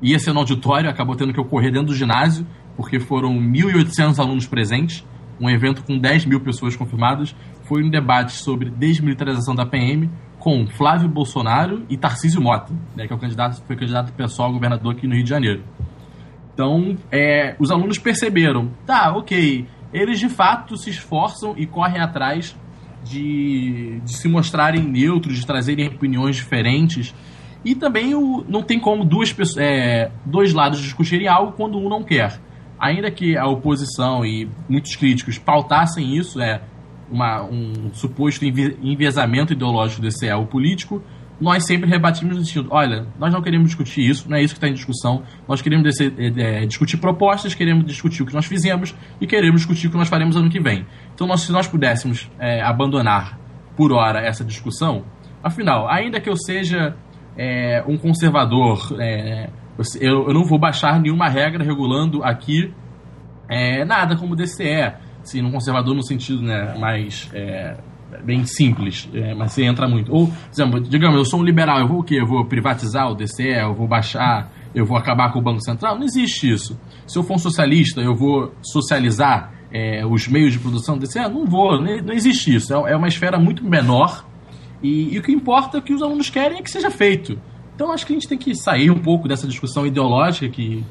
ia 0.00 0.18
ser 0.18 0.32
no 0.32 0.38
auditório, 0.38 0.88
acabou 0.88 1.14
tendo 1.14 1.34
que 1.34 1.40
ocorrer 1.40 1.70
dentro 1.70 1.88
do 1.88 1.94
ginásio, 1.94 2.46
porque 2.78 2.98
foram 2.98 3.34
1.800 3.34 4.18
alunos 4.18 4.46
presentes, 4.46 5.06
um 5.38 5.50
evento 5.50 5.84
com 5.84 5.98
10 5.98 6.24
mil 6.24 6.40
pessoas 6.40 6.74
confirmadas, 6.74 7.36
foi 7.64 7.84
um 7.84 7.90
debate 7.90 8.32
sobre 8.32 8.70
desmilitarização 8.70 9.54
da 9.54 9.66
PM 9.66 10.08
com 10.38 10.66
Flávio 10.66 11.10
Bolsonaro 11.10 11.84
e 11.90 11.98
Tarcísio 11.98 12.40
Mota, 12.40 12.72
né, 12.96 13.06
que 13.06 13.12
é 13.12 13.16
o 13.16 13.18
candidato, 13.18 13.62
foi 13.66 13.76
candidato 13.76 14.14
pessoal 14.14 14.48
a 14.48 14.52
governador 14.52 14.94
aqui 14.94 15.06
no 15.06 15.14
Rio 15.14 15.24
de 15.24 15.30
Janeiro. 15.30 15.62
Então, 16.54 16.96
é, 17.12 17.54
os 17.58 17.70
alunos 17.70 17.98
perceberam, 17.98 18.70
tá, 18.86 19.12
ok, 19.14 19.66
eles 19.94 20.18
de 20.18 20.28
fato 20.28 20.76
se 20.76 20.90
esforçam 20.90 21.54
e 21.56 21.66
correm 21.66 22.02
atrás 22.02 22.56
de, 23.04 24.00
de 24.04 24.12
se 24.12 24.26
mostrarem 24.26 24.82
neutros, 24.82 25.38
de 25.38 25.46
trazerem 25.46 25.86
opiniões 25.86 26.34
diferentes. 26.34 27.14
E 27.64 27.76
também 27.76 28.14
o, 28.14 28.44
não 28.48 28.62
tem 28.62 28.80
como 28.80 29.04
duas 29.04 29.32
é, 29.56 30.10
dois 30.26 30.52
lados 30.52 30.80
discutirem 30.80 31.28
algo 31.28 31.52
quando 31.52 31.78
um 31.78 31.88
não 31.88 32.02
quer. 32.02 32.40
Ainda 32.78 33.08
que 33.10 33.36
a 33.38 33.46
oposição 33.46 34.26
e 34.26 34.50
muitos 34.68 34.96
críticos 34.96 35.38
pautassem 35.38 36.16
isso, 36.16 36.40
é, 36.40 36.60
uma, 37.10 37.44
um 37.44 37.90
suposto 37.92 38.44
enviesamento 38.44 39.52
ideológico 39.52 40.02
desse 40.02 40.26
elo 40.26 40.46
político, 40.46 41.00
nós 41.40 41.66
sempre 41.66 41.88
rebatimos 41.88 42.36
no 42.36 42.44
sentido: 42.44 42.68
olha, 42.70 43.06
nós 43.18 43.32
não 43.32 43.42
queremos 43.42 43.68
discutir 43.68 44.08
isso, 44.08 44.28
não 44.28 44.36
é 44.36 44.42
isso 44.42 44.54
que 44.54 44.58
está 44.58 44.68
em 44.68 44.74
discussão, 44.74 45.22
nós 45.48 45.60
queremos 45.60 46.00
é, 46.00 46.62
é, 46.62 46.66
discutir 46.66 46.96
propostas, 46.96 47.54
queremos 47.54 47.84
discutir 47.84 48.22
o 48.22 48.26
que 48.26 48.34
nós 48.34 48.46
fizemos 48.46 48.94
e 49.20 49.26
queremos 49.26 49.62
discutir 49.62 49.88
o 49.88 49.90
que 49.90 49.96
nós 49.96 50.08
faremos 50.08 50.36
ano 50.36 50.48
que 50.48 50.60
vem. 50.60 50.86
Então, 51.14 51.26
nós, 51.26 51.42
se 51.42 51.52
nós 51.52 51.66
pudéssemos 51.66 52.30
é, 52.38 52.62
abandonar 52.62 53.38
por 53.76 53.92
hora 53.92 54.20
essa 54.20 54.44
discussão, 54.44 55.04
afinal, 55.42 55.88
ainda 55.88 56.20
que 56.20 56.28
eu 56.28 56.36
seja 56.36 56.96
é, 57.36 57.82
um 57.86 57.98
conservador, 57.98 58.96
é, 59.00 59.50
eu, 60.00 60.28
eu, 60.28 60.34
não 60.34 60.44
vou 60.44 60.58
baixar 60.58 61.00
nenhuma 61.00 61.28
regra 61.28 61.64
regulando 61.64 62.22
aqui 62.22 62.72
é, 63.48 63.84
nada 63.84 64.16
como 64.16 64.36
DCE 64.36 64.94
sim, 65.24 65.42
um 65.42 65.50
conservador 65.50 65.94
no 65.94 66.02
sentido 66.02 66.42
né, 66.42 66.76
mais 66.78 67.30
bem 68.22 68.44
simples, 68.44 69.08
é, 69.14 69.34
mas 69.34 69.52
você 69.52 69.64
entra 69.64 69.88
muito. 69.88 70.12
Ou, 70.12 70.26
por 70.26 70.36
exemplo, 70.52 70.80
digamos, 70.80 71.16
eu 71.16 71.24
sou 71.24 71.40
um 71.40 71.42
liberal, 71.42 71.80
eu 71.80 71.88
vou 71.88 72.00
o 72.00 72.04
quê? 72.04 72.16
Eu 72.20 72.26
vou 72.26 72.44
privatizar 72.44 73.10
o 73.10 73.14
DCE, 73.14 73.60
eu 73.62 73.74
vou 73.74 73.88
baixar, 73.88 74.52
eu 74.74 74.84
vou 74.84 74.96
acabar 74.96 75.32
com 75.32 75.38
o 75.38 75.42
Banco 75.42 75.60
Central? 75.60 75.96
Não 75.96 76.04
existe 76.04 76.50
isso. 76.50 76.78
Se 77.06 77.18
eu 77.18 77.22
for 77.22 77.34
um 77.34 77.38
socialista, 77.38 78.00
eu 78.00 78.14
vou 78.14 78.52
socializar 78.62 79.52
é, 79.72 80.04
os 80.06 80.28
meios 80.28 80.52
de 80.52 80.58
produção 80.58 80.96
do 80.96 81.06
DCE? 81.06 81.28
Não 81.28 81.44
vou, 81.46 81.80
não 81.80 82.12
existe 82.12 82.54
isso. 82.54 82.72
É, 82.72 82.92
é 82.92 82.96
uma 82.96 83.08
esfera 83.08 83.38
muito 83.38 83.64
menor 83.64 84.24
e, 84.82 85.14
e 85.14 85.18
o 85.18 85.22
que 85.22 85.32
importa 85.32 85.78
é 85.78 85.80
que 85.80 85.94
os 85.94 86.02
alunos 86.02 86.28
querem 86.28 86.58
é 86.58 86.62
que 86.62 86.70
seja 86.70 86.90
feito. 86.90 87.40
Então 87.74 87.90
acho 87.90 88.06
que 88.06 88.12
a 88.12 88.16
gente 88.16 88.28
tem 88.28 88.38
que 88.38 88.54
sair 88.54 88.90
um 88.90 88.98
pouco 88.98 89.26
dessa 89.26 89.46
discussão 89.46 89.86
ideológica 89.86 90.48
que, 90.48 90.84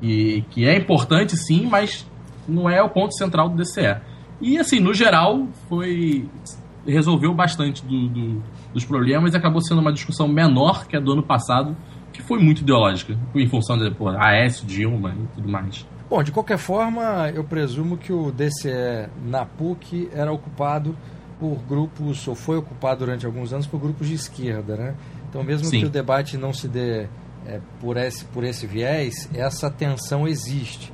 que, 0.00 0.44
que 0.50 0.66
é 0.66 0.76
importante 0.76 1.36
sim, 1.36 1.66
mas 1.66 2.06
não 2.48 2.68
é 2.68 2.82
o 2.82 2.88
ponto 2.88 3.14
central 3.14 3.48
do 3.48 3.56
DCE. 3.56 4.00
E, 4.40 4.58
assim, 4.58 4.80
no 4.80 4.94
geral, 4.94 5.46
foi. 5.68 6.28
resolveu 6.86 7.34
bastante 7.34 7.84
do, 7.84 8.08
do, 8.08 8.42
dos 8.72 8.84
problemas 8.84 9.34
e 9.34 9.36
acabou 9.36 9.60
sendo 9.60 9.80
uma 9.80 9.92
discussão 9.92 10.26
menor 10.26 10.86
que 10.86 10.96
a 10.96 11.00
do 11.00 11.12
ano 11.12 11.22
passado, 11.22 11.76
que 12.12 12.22
foi 12.22 12.38
muito 12.38 12.62
ideológica, 12.62 13.16
em 13.34 13.48
função 13.48 13.76
da 13.78 13.90
pô, 13.90 14.08
AS, 14.08 14.64
Dilma 14.66 15.14
e 15.14 15.34
tudo 15.34 15.48
mais. 15.48 15.86
Bom, 16.08 16.22
de 16.22 16.32
qualquer 16.32 16.58
forma, 16.58 17.30
eu 17.32 17.44
presumo 17.44 17.96
que 17.96 18.12
o 18.12 18.32
DCE 18.32 19.08
na 19.24 19.44
PUC 19.44 20.08
era 20.12 20.32
ocupado 20.32 20.96
por 21.38 21.56
grupos, 21.62 22.26
ou 22.26 22.34
foi 22.34 22.56
ocupado 22.56 23.04
durante 23.04 23.24
alguns 23.24 23.52
anos 23.52 23.66
por 23.66 23.80
grupos 23.80 24.08
de 24.08 24.14
esquerda, 24.14 24.76
né? 24.76 24.94
Então, 25.28 25.44
mesmo 25.44 25.66
Sim. 25.66 25.80
que 25.80 25.86
o 25.86 25.88
debate 25.88 26.36
não 26.36 26.52
se 26.52 26.66
dê 26.66 27.06
é, 27.46 27.60
por, 27.80 27.96
esse, 27.96 28.24
por 28.26 28.44
esse 28.44 28.66
viés, 28.66 29.30
essa 29.32 29.70
tensão 29.70 30.26
existe. 30.26 30.92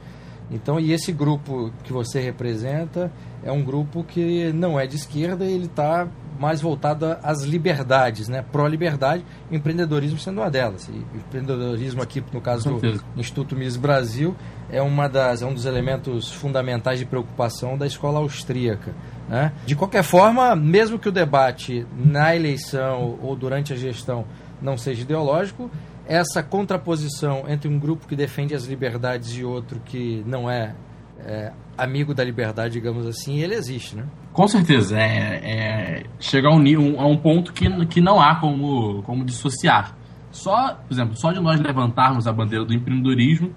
Então, 0.51 0.79
e 0.79 0.93
esse 0.93 1.13
grupo 1.13 1.73
que 1.83 1.93
você 1.93 2.21
representa 2.21 3.11
é 3.43 3.51
um 3.51 3.63
grupo 3.63 4.05
que 4.05 4.53
não 4.53 4.79
é 4.79 4.87
de 4.87 4.97
esquerda, 4.97 5.45
ele 5.45 5.67
está 5.67 6.09
mais 6.39 6.61
voltado 6.61 7.17
às 7.23 7.43
liberdades, 7.43 8.29
né? 8.29 8.45
Pró-liberdade, 8.53 9.25
empreendedorismo 9.51 10.19
sendo 10.19 10.41
uma 10.41 10.51
delas. 10.51 10.89
E 10.89 11.17
empreendedorismo 11.17 12.03
aqui, 12.03 12.23
no 12.33 12.41
caso 12.41 12.71
do 12.71 13.01
Instituto 13.17 13.57
Miss 13.57 13.77
Brasil, 13.77 14.37
é, 14.71 14.83
uma 14.83 15.09
das, 15.09 15.43
é 15.43 15.47
um 15.47 15.55
dos 15.55 15.65
elementos 15.65 16.31
fundamentais 16.31 16.99
de 16.99 17.07
preocupação 17.07 17.77
da 17.77 17.87
escola 17.87 18.19
austríaca. 18.19 18.95
Né? 19.29 19.53
De 19.65 19.75
qualquer 19.75 20.03
forma, 20.03 20.55
mesmo 20.55 20.99
que 20.99 21.09
o 21.09 21.13
debate 21.13 21.87
na 21.97 22.37
eleição 22.37 23.19
ou 23.21 23.35
durante 23.35 23.73
a 23.73 23.77
gestão 23.77 24.25
não 24.61 24.77
seja 24.77 25.03
ideológico, 25.03 25.71
essa 26.07 26.43
contraposição 26.43 27.45
entre 27.49 27.69
um 27.69 27.79
grupo 27.79 28.07
que 28.07 28.15
defende 28.15 28.55
as 28.55 28.65
liberdades 28.65 29.37
e 29.37 29.45
outro 29.45 29.81
que 29.85 30.23
não 30.27 30.51
é, 30.51 30.75
é 31.19 31.53
amigo 31.77 32.15
da 32.15 32.25
liberdade, 32.25 32.75
digamos 32.75 33.07
assim, 33.07 33.41
ele 33.41 33.55
existe, 33.55 33.97
né? 33.97 34.05
Com 34.33 34.47
certeza. 34.47 34.99
É, 34.99 35.41
é 35.45 36.03
chega 36.21 36.49
a 36.49 36.53
um, 36.53 37.01
a 37.01 37.07
um 37.07 37.17
ponto 37.17 37.53
que, 37.53 37.87
que 37.87 38.01
não 38.01 38.21
há 38.21 38.37
como, 38.37 39.03
como 39.03 39.25
dissociar. 39.25 39.97
Só, 40.31 40.75
por 40.75 40.93
exemplo, 40.93 41.17
só 41.17 41.33
de 41.33 41.41
nós 41.41 41.59
levantarmos 41.61 42.27
a 42.27 42.33
bandeira 42.33 42.65
do 42.65 42.75
empreendedorismo 42.75 43.55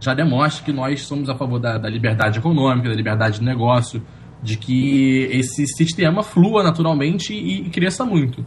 já 0.00 0.14
demonstra 0.14 0.64
que 0.64 0.72
nós 0.72 1.02
somos 1.02 1.28
a 1.28 1.34
favor 1.34 1.58
da, 1.58 1.76
da 1.76 1.88
liberdade 1.88 2.38
econômica, 2.38 2.88
da 2.88 2.94
liberdade 2.94 3.38
de 3.38 3.44
negócio, 3.44 4.02
de 4.42 4.56
que 4.56 5.28
esse 5.30 5.66
sistema 5.66 6.22
flua 6.22 6.62
naturalmente 6.62 7.34
e, 7.34 7.66
e 7.66 7.70
cresça 7.70 8.04
muito. 8.04 8.44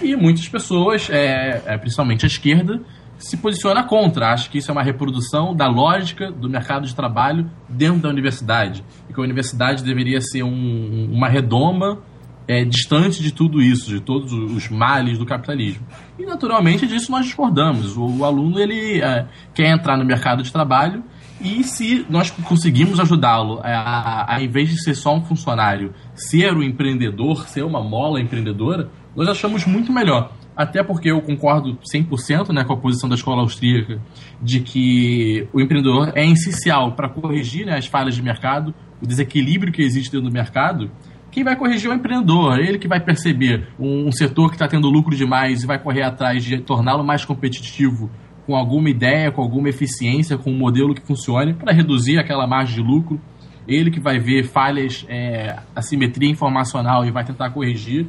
E 0.00 0.14
muitas 0.16 0.48
pessoas, 0.48 1.08
é, 1.10 1.62
é, 1.66 1.78
principalmente 1.78 2.24
a 2.24 2.28
esquerda, 2.28 2.80
se 3.18 3.36
posiciona 3.36 3.82
contra. 3.82 4.32
Acha 4.32 4.48
que 4.48 4.58
isso 4.58 4.70
é 4.70 4.72
uma 4.72 4.82
reprodução 4.82 5.54
da 5.54 5.66
lógica 5.66 6.30
do 6.30 6.48
mercado 6.48 6.86
de 6.86 6.94
trabalho 6.94 7.50
dentro 7.68 8.00
da 8.00 8.08
universidade. 8.08 8.84
E 9.08 9.12
que 9.12 9.20
a 9.20 9.22
universidade 9.22 9.82
deveria 9.82 10.20
ser 10.20 10.42
um, 10.42 11.10
uma 11.12 11.28
redoma 11.28 11.98
é, 12.46 12.64
distante 12.64 13.22
de 13.22 13.32
tudo 13.32 13.60
isso, 13.60 13.90
de 13.90 14.00
todos 14.00 14.32
os 14.32 14.68
males 14.70 15.18
do 15.18 15.26
capitalismo. 15.26 15.86
E, 16.18 16.24
naturalmente, 16.24 16.86
disso 16.86 17.10
nós 17.10 17.26
discordamos. 17.26 17.96
O, 17.96 18.18
o 18.18 18.24
aluno 18.24 18.58
ele 18.58 19.02
é, 19.02 19.26
quer 19.54 19.70
entrar 19.70 19.98
no 19.98 20.04
mercado 20.04 20.42
de 20.42 20.50
trabalho 20.50 21.04
e 21.40 21.62
se 21.62 22.04
nós 22.08 22.30
conseguimos 22.30 22.98
ajudá-lo 22.98 23.60
a, 23.62 23.68
a, 23.68 24.34
a, 24.34 24.42
em 24.42 24.48
vez 24.48 24.70
de 24.70 24.82
ser 24.82 24.94
só 24.94 25.14
um 25.14 25.22
funcionário, 25.22 25.92
ser 26.14 26.52
um 26.54 26.62
empreendedor, 26.62 27.46
ser 27.48 27.64
uma 27.64 27.82
mola 27.82 28.20
empreendedora, 28.20 28.90
nós 29.18 29.28
achamos 29.28 29.66
muito 29.66 29.92
melhor. 29.92 30.30
Até 30.56 30.82
porque 30.82 31.10
eu 31.10 31.20
concordo 31.20 31.76
100% 31.92 32.52
né, 32.52 32.64
com 32.64 32.72
a 32.72 32.76
posição 32.76 33.08
da 33.08 33.16
escola 33.16 33.42
austríaca 33.42 34.00
de 34.40 34.60
que 34.60 35.48
o 35.52 35.60
empreendedor 35.60 36.12
é 36.14 36.24
essencial 36.24 36.92
para 36.92 37.08
corrigir 37.08 37.66
né, 37.66 37.76
as 37.76 37.86
falhas 37.86 38.14
de 38.14 38.22
mercado, 38.22 38.72
o 39.02 39.06
desequilíbrio 39.06 39.72
que 39.72 39.82
existe 39.82 40.12
dentro 40.12 40.28
do 40.28 40.32
mercado. 40.32 40.90
Quem 41.32 41.42
vai 41.42 41.56
corrigir 41.56 41.90
é 41.90 41.94
o 41.94 41.96
empreendedor, 41.96 42.58
ele 42.58 42.78
que 42.78 42.88
vai 42.88 43.00
perceber 43.00 43.68
um, 43.78 44.06
um 44.06 44.12
setor 44.12 44.48
que 44.48 44.54
está 44.54 44.68
tendo 44.68 44.88
lucro 44.88 45.14
demais 45.14 45.62
e 45.62 45.66
vai 45.66 45.78
correr 45.78 46.02
atrás 46.02 46.44
de 46.44 46.58
torná-lo 46.58 47.04
mais 47.04 47.24
competitivo 47.24 48.10
com 48.46 48.56
alguma 48.56 48.88
ideia, 48.88 49.30
com 49.30 49.42
alguma 49.42 49.68
eficiência, 49.68 50.38
com 50.38 50.50
um 50.50 50.56
modelo 50.56 50.94
que 50.94 51.06
funcione 51.06 51.54
para 51.54 51.72
reduzir 51.72 52.18
aquela 52.18 52.46
margem 52.46 52.76
de 52.76 52.82
lucro. 52.82 53.20
Ele 53.66 53.90
que 53.90 54.00
vai 54.00 54.18
ver 54.18 54.44
falhas, 54.44 55.04
é, 55.08 55.56
assimetria 55.76 56.30
informacional 56.30 57.04
e 57.04 57.10
vai 57.10 57.24
tentar 57.24 57.50
corrigir. 57.50 58.06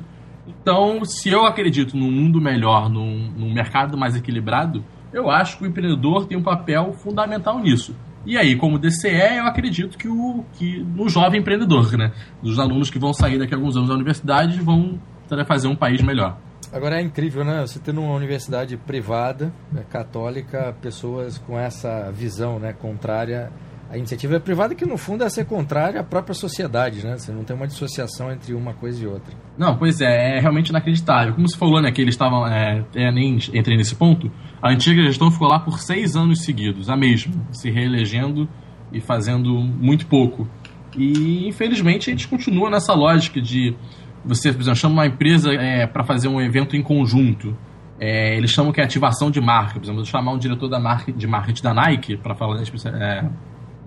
Então, 0.61 1.03
se 1.05 1.29
eu 1.29 1.45
acredito 1.45 1.95
num 1.95 2.11
mundo 2.11 2.41
melhor, 2.41 2.89
num, 2.89 3.31
num 3.37 3.53
mercado 3.53 3.97
mais 3.97 4.15
equilibrado, 4.15 4.83
eu 5.13 5.29
acho 5.29 5.57
que 5.57 5.63
o 5.63 5.67
empreendedor 5.67 6.25
tem 6.25 6.37
um 6.37 6.43
papel 6.43 6.93
fundamental 6.93 7.59
nisso. 7.59 7.95
E 8.25 8.37
aí, 8.37 8.55
como 8.55 8.77
DCE, 8.77 9.37
eu 9.37 9.45
acredito 9.45 9.97
que, 9.97 10.07
o, 10.07 10.43
que 10.53 10.83
no 10.83 11.07
jovem 11.07 11.39
empreendedor, 11.39 11.97
né? 11.97 12.11
Dos 12.41 12.59
alunos 12.59 12.89
que 12.89 12.99
vão 12.99 13.13
sair 13.13 13.39
daqui 13.39 13.53
a 13.53 13.57
alguns 13.57 13.75
anos 13.75 13.89
da 13.89 13.95
universidade 13.95 14.59
vão 14.59 14.99
fazer 15.47 15.67
um 15.67 15.75
país 15.75 16.01
melhor. 16.01 16.37
Agora 16.71 16.99
é 16.99 17.01
incrível, 17.01 17.43
né? 17.43 17.61
Você 17.61 17.79
tendo 17.79 18.01
uma 18.01 18.13
universidade 18.13 18.77
privada, 18.77 19.51
né, 19.71 19.83
católica, 19.89 20.75
pessoas 20.81 21.37
com 21.37 21.57
essa 21.57 22.11
visão 22.11 22.59
né, 22.59 22.73
contrária 22.73 23.51
à 23.89 23.98
iniciativa 23.98 24.39
privada, 24.39 24.75
que 24.75 24.86
no 24.86 24.98
fundo 24.98 25.24
é 25.24 25.29
ser 25.29 25.46
contrária 25.46 26.00
à 26.00 26.03
própria 26.03 26.36
sociedade, 26.36 27.03
né? 27.05 27.17
Você 27.17 27.31
não 27.31 27.43
tem 27.43 27.55
uma 27.55 27.65
dissociação 27.65 28.31
entre 28.31 28.53
uma 28.53 28.74
coisa 28.74 29.03
e 29.03 29.08
outra. 29.08 29.34
Não, 29.58 29.75
pois 29.75 30.00
é, 30.00 30.38
é 30.38 30.39
realmente 30.39 30.69
inacreditável. 30.69 31.34
Como 31.34 31.48
você 31.48 31.58
falou, 31.58 31.81
né, 31.81 31.91
que 31.91 32.01
eles 32.01 32.13
estavam. 32.13 32.46
É, 32.48 32.86
é, 32.96 33.12
nem 33.12 33.38
entrei 33.53 33.75
nesse 33.75 33.96
ponto. 33.96 34.31
A 34.62 34.72
antiga 34.72 35.01
gestão 35.01 35.31
ficou 35.31 35.48
lá 35.48 35.60
por 35.60 35.79
seis 35.79 36.15
anos 36.15 36.43
seguidos, 36.43 36.89
a 36.89 36.96
mesma, 36.96 37.34
se 37.51 37.72
reelegendo 37.72 38.48
e 38.91 39.01
fazendo 39.01 39.53
muito 39.55 40.05
pouco. 40.05 40.48
E 40.96 41.48
infelizmente 41.48 42.10
a 42.10 42.12
gente 42.12 42.27
continua 42.27 42.69
nessa 42.69 42.93
lógica 42.93 43.41
de 43.41 43.75
você, 44.24 44.51
por 44.51 44.62
exemplo, 44.62 44.77
chama 44.79 44.93
uma 44.96 45.08
empresa 45.08 45.51
é, 45.53 45.88
para 45.88 46.03
fazer 46.03 46.27
um 46.27 46.39
evento 46.39 46.75
em 46.75 46.84
conjunto. 46.84 47.58
É, 48.00 48.38
eles 48.38 48.51
chamam 48.51 48.72
que 48.72 48.79
é 48.79 48.84
ativação 48.84 49.31
de 49.31 49.41
marca. 49.41 49.79
Por 49.79 49.86
exemplo, 49.86 50.05
chamar 50.05 50.34
um 50.34 50.38
diretor 50.38 50.67
da 50.67 50.79
marca, 50.79 51.12
de 51.12 51.27
marketing 51.27 51.63
da 51.63 51.74
Nike 51.74 52.17
para 52.17 52.36
falar 52.36 52.62
é, 52.62 53.29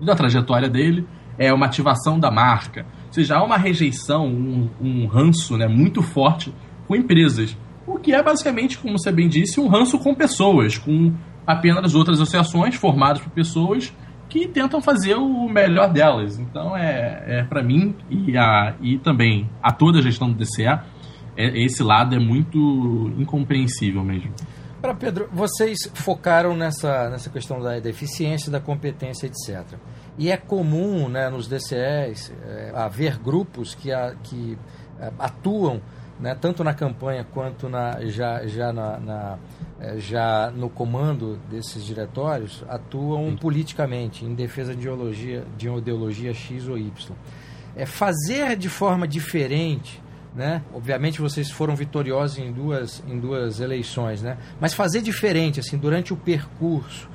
da 0.01 0.15
trajetória 0.15 0.69
dele. 0.69 1.07
É 1.37 1.51
uma 1.53 1.65
ativação 1.65 2.19
da 2.19 2.29
marca. 2.29 2.85
Ou 3.07 3.13
seja, 3.13 3.37
há 3.37 3.43
uma 3.43 3.57
rejeição, 3.57 4.27
um, 4.27 4.69
um 4.79 5.07
ranço 5.07 5.57
né, 5.57 5.67
muito 5.67 6.01
forte 6.01 6.53
com 6.87 6.95
empresas. 6.95 7.57
O 7.85 7.97
que 7.97 8.13
é 8.13 8.21
basicamente, 8.21 8.77
como 8.77 8.97
você 8.97 9.11
bem 9.11 9.27
disse, 9.27 9.59
um 9.59 9.67
ranço 9.67 9.99
com 9.99 10.13
pessoas, 10.13 10.77
com 10.77 11.13
apenas 11.45 11.95
outras 11.95 12.21
associações 12.21 12.75
formadas 12.75 13.21
por 13.21 13.31
pessoas 13.31 13.93
que 14.29 14.47
tentam 14.47 14.81
fazer 14.81 15.15
o 15.15 15.47
melhor 15.47 15.91
delas. 15.91 16.39
Então, 16.39 16.75
é, 16.75 17.23
é 17.27 17.43
para 17.43 17.61
mim 17.61 17.95
e, 18.09 18.37
a, 18.37 18.75
e 18.81 18.97
também 18.97 19.49
a 19.61 19.71
toda 19.71 19.99
a 19.99 20.01
gestão 20.01 20.31
do 20.31 20.35
DCA, 20.35 20.83
é, 21.35 21.63
esse 21.63 21.83
lado 21.83 22.15
é 22.15 22.19
muito 22.19 23.11
incompreensível 23.17 24.03
mesmo. 24.03 24.31
Para 24.83 24.93
Pedro, 24.93 25.29
vocês 25.31 25.89
focaram 25.93 26.57
nessa, 26.57 27.09
nessa 27.09 27.29
questão 27.29 27.57
da, 27.61 27.79
da 27.79 27.89
eficiência, 27.89 28.51
da 28.51 28.59
competência, 28.59 29.27
etc. 29.27 29.79
E 30.17 30.29
é 30.29 30.35
comum 30.35 31.07
né, 31.07 31.29
nos 31.29 31.47
DCEs 31.47 32.33
é, 32.45 32.73
haver 32.75 33.17
grupos 33.17 33.73
que, 33.73 33.93
a, 33.93 34.13
que 34.21 34.57
é, 34.99 35.09
atuam 35.17 35.81
né, 36.19 36.35
tanto 36.35 36.65
na 36.65 36.73
campanha 36.73 37.23
quanto 37.23 37.69
na, 37.69 38.05
já, 38.07 38.45
já, 38.45 38.73
na, 38.73 38.99
na 38.99 39.39
é, 39.79 39.97
já 39.99 40.51
no 40.51 40.69
comando 40.69 41.39
desses 41.49 41.85
diretórios, 41.85 42.61
atuam 42.67 43.29
Sim. 43.29 43.37
politicamente 43.37 44.25
em 44.25 44.35
defesa 44.35 44.75
de 44.75 44.81
ideologia, 44.81 45.45
de 45.57 45.69
ideologia 45.69 46.33
X 46.33 46.67
ou 46.67 46.77
Y. 46.77 47.15
É 47.73 47.85
fazer 47.85 48.57
de 48.57 48.67
forma 48.67 49.07
diferente 49.07 50.03
né? 50.35 50.61
Obviamente 50.73 51.21
vocês 51.21 51.49
foram 51.49 51.75
vitoriosos 51.75 52.39
em 52.39 52.51
duas, 52.51 53.03
em 53.07 53.19
duas 53.19 53.59
eleições, 53.59 54.21
né? 54.21 54.37
Mas 54.59 54.73
fazer 54.73 55.01
diferente, 55.01 55.59
assim, 55.59 55.77
durante 55.77 56.13
o 56.13 56.17
percurso, 56.17 57.07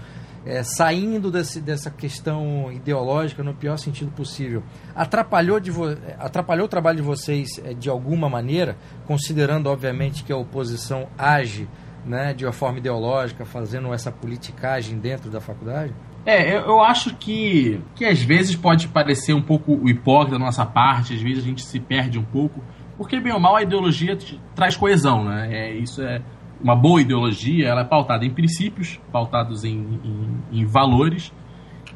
é, 0.47 0.63
saindo 0.63 1.31
desse, 1.31 1.61
dessa 1.61 1.91
questão 1.91 2.73
ideológica 2.73 3.43
no 3.43 3.53
pior 3.53 3.77
sentido 3.77 4.11
possível, 4.13 4.63
atrapalhou, 4.95 5.59
de 5.61 5.71
atrapalhou 6.19 6.67
o 6.67 6.69
trabalho 6.69 6.99
de 6.99 7.03
vocês 7.03 7.61
é, 7.65 7.75
de 7.75 7.91
alguma 7.91 8.29
maneira, 8.29 8.77
considerando, 9.07 9.67
obviamente, 9.67 10.25
que 10.25 10.33
a 10.33 10.37
oposição 10.37 11.09
age 11.19 11.69
né, 12.07 12.33
de 12.33 12.47
uma 12.47 12.53
forma 12.53 12.79
ideológica, 12.79 13.45
fazendo 13.45 13.93
essa 13.93 14.11
politicagem 14.11 14.99
dentro 14.99 15.31
da 15.31 15.41
faculdade? 15.41 15.93
É, 16.25 16.57
eu, 16.57 16.61
eu 16.61 16.81
acho 16.81 17.15
que, 17.17 17.81
que 17.95 18.05
às 18.05 18.23
vezes 18.23 18.55
pode 18.57 18.89
parecer 18.89 19.33
um 19.33 19.43
pouco 19.43 19.89
hipócrita 19.89 20.39
da 20.39 20.45
nossa 20.45 20.65
parte, 20.65 21.15
às 21.15 21.21
vezes 21.21 21.43
a 21.43 21.47
gente 21.47 21.65
se 21.65 21.81
perde 21.81 22.19
um 22.19 22.25
pouco, 22.25 22.63
porque 22.99 23.21
bem 23.21 23.33
ou 23.33 23.39
mal 23.39 23.57
a 23.57 23.63
ideologia 23.63 24.19
traz 24.55 24.77
coesão, 24.77 25.25
né? 25.25 25.49
É, 25.51 25.79
isso 25.79 26.03
é 26.03 26.21
uma 26.61 26.75
boa 26.75 27.01
ideologia, 27.01 27.69
ela 27.69 27.83
é 27.83 27.85
pautada 27.85 28.25
em 28.25 28.31
princípios, 28.31 29.01
pautados 29.13 29.63
em, 29.63 29.79
em, 30.05 30.61
em 30.61 30.67
valores. 30.67 31.33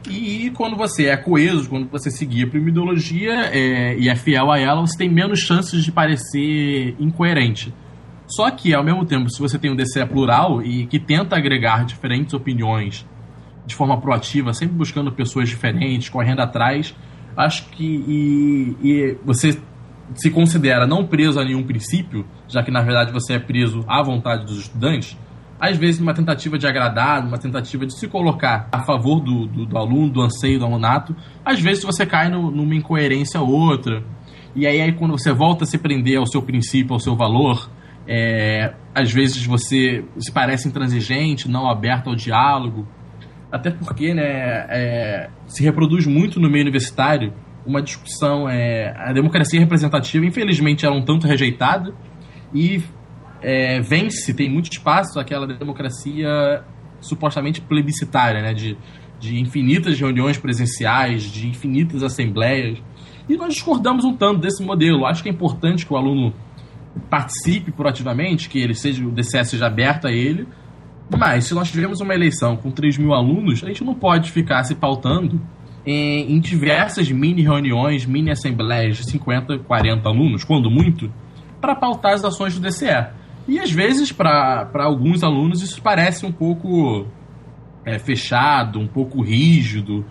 E 0.08 0.50
quando 0.56 0.76
você 0.76 1.06
é 1.06 1.16
coeso, 1.16 1.68
quando 1.68 1.88
você 1.90 2.10
seguir 2.10 2.46
para 2.46 2.58
uma 2.58 2.68
ideologia 2.68 3.32
é, 3.52 3.98
e 3.98 4.08
é 4.08 4.14
fiel 4.14 4.50
a 4.50 4.58
ela, 4.58 4.80
você 4.80 4.96
tem 4.96 5.10
menos 5.10 5.40
chances 5.40 5.84
de 5.84 5.90
parecer 5.90 6.94
incoerente. 6.98 7.74
Só 8.26 8.50
que, 8.50 8.72
ao 8.72 8.84
mesmo 8.84 9.04
tempo, 9.04 9.28
se 9.28 9.40
você 9.40 9.58
tem 9.58 9.70
um 9.70 9.76
DCE 9.76 10.06
plural 10.06 10.62
e 10.62 10.86
que 10.86 10.98
tenta 10.98 11.36
agregar 11.36 11.84
diferentes 11.84 12.32
opiniões 12.32 13.06
de 13.66 13.74
forma 13.74 14.00
proativa, 14.00 14.52
sempre 14.52 14.74
buscando 14.76 15.12
pessoas 15.12 15.48
diferentes, 15.48 16.08
correndo 16.08 16.40
atrás, 16.40 16.94
acho 17.36 17.68
que 17.70 17.84
e, 17.84 18.76
e 18.82 19.18
você 19.24 19.60
se 20.14 20.30
considera 20.30 20.86
não 20.86 21.06
preso 21.06 21.40
a 21.40 21.44
nenhum 21.44 21.62
princípio, 21.62 22.26
já 22.48 22.62
que 22.62 22.70
na 22.70 22.82
verdade 22.82 23.12
você 23.12 23.34
é 23.34 23.38
preso 23.38 23.84
à 23.86 24.02
vontade 24.02 24.44
dos 24.44 24.58
estudantes, 24.58 25.16
às 25.60 25.76
vezes 25.76 26.00
numa 26.00 26.14
tentativa 26.14 26.58
de 26.58 26.66
agradar, 26.66 27.22
numa 27.22 27.38
tentativa 27.38 27.86
de 27.86 27.96
se 27.98 28.08
colocar 28.08 28.68
a 28.72 28.84
favor 28.84 29.20
do, 29.20 29.46
do, 29.46 29.66
do 29.66 29.78
aluno, 29.78 30.10
do 30.10 30.20
anseio 30.20 30.58
do 30.58 30.64
alunato, 30.64 31.14
às 31.44 31.60
vezes 31.60 31.84
você 31.84 32.04
cai 32.04 32.28
no, 32.28 32.50
numa 32.50 32.74
incoerência 32.74 33.40
ou 33.40 33.48
outra. 33.48 34.02
E 34.54 34.66
aí, 34.66 34.80
aí, 34.80 34.92
quando 34.92 35.12
você 35.12 35.32
volta 35.32 35.64
a 35.64 35.66
se 35.66 35.78
prender 35.78 36.18
ao 36.18 36.26
seu 36.26 36.42
princípio, 36.42 36.92
ao 36.92 37.00
seu 37.00 37.16
valor, 37.16 37.70
É, 38.04 38.74
às 38.92 39.12
vezes 39.12 39.46
você 39.46 40.04
se 40.18 40.32
parece 40.32 40.66
intransigente, 40.66 41.48
não 41.48 41.70
aberto 41.70 42.08
ao 42.10 42.16
diálogo. 42.16 42.84
Até 43.48 43.70
porque 43.70 44.12
né, 44.12 44.66
é, 44.68 45.30
se 45.46 45.62
reproduz 45.62 46.04
muito 46.04 46.40
no 46.40 46.50
meio 46.50 46.64
universitário 46.64 47.32
uma 47.66 47.82
discussão. 47.82 48.48
É, 48.48 48.94
a 48.96 49.12
democracia 49.12 49.58
representativa, 49.58 50.24
infelizmente, 50.24 50.84
era 50.84 50.94
um 50.94 51.02
tanto 51.02 51.26
rejeitada 51.26 51.94
e 52.54 52.82
é, 53.40 53.80
vence, 53.80 54.32
tem 54.34 54.48
muito 54.48 54.70
espaço 54.70 55.18
aquela 55.18 55.46
democracia 55.46 56.62
supostamente 57.00 57.60
plebiscitária, 57.60 58.40
né, 58.40 58.54
de, 58.54 58.76
de 59.18 59.40
infinitas 59.40 59.98
reuniões 59.98 60.38
presenciais, 60.38 61.24
de 61.24 61.48
infinitas 61.48 62.02
assembleias. 62.02 62.78
E 63.28 63.36
nós 63.36 63.54
discordamos 63.54 64.04
um 64.04 64.14
tanto 64.14 64.40
desse 64.40 64.62
modelo. 64.62 65.06
Acho 65.06 65.22
que 65.22 65.28
é 65.28 65.32
importante 65.32 65.86
que 65.86 65.92
o 65.92 65.96
aluno 65.96 66.32
participe 67.08 67.72
proativamente, 67.72 68.48
que 68.48 68.58
ele 68.58 68.74
seja 68.74 69.04
o 69.04 69.10
DCS 69.10 69.50
seja 69.50 69.66
aberto 69.66 70.06
a 70.06 70.12
ele. 70.12 70.46
Mas 71.16 71.44
se 71.44 71.54
nós 71.54 71.70
tivermos 71.70 72.00
uma 72.00 72.14
eleição 72.14 72.56
com 72.56 72.70
3 72.70 72.98
mil 72.98 73.12
alunos, 73.12 73.62
a 73.64 73.66
gente 73.66 73.84
não 73.84 73.94
pode 73.94 74.30
ficar 74.30 74.62
se 74.64 74.74
pautando 74.74 75.40
em, 75.84 76.32
em 76.32 76.40
diversas 76.40 77.10
mini 77.10 77.42
reuniões, 77.42 78.06
mini 78.06 78.30
assembleias 78.30 78.96
de 78.96 79.10
50, 79.10 79.58
40 79.60 80.08
alunos, 80.08 80.44
quando 80.44 80.70
muito, 80.70 81.12
para 81.60 81.74
pautar 81.74 82.12
as 82.12 82.24
ações 82.24 82.58
do 82.58 82.60
DCE. 82.60 83.06
E 83.48 83.58
às 83.58 83.70
vezes, 83.70 84.12
para 84.12 84.70
alguns 84.74 85.22
alunos, 85.22 85.62
isso 85.62 85.82
parece 85.82 86.24
um 86.24 86.32
pouco 86.32 87.06
é, 87.84 87.98
fechado, 87.98 88.78
um 88.78 88.86
pouco 88.86 89.22
rígido, 89.22 90.04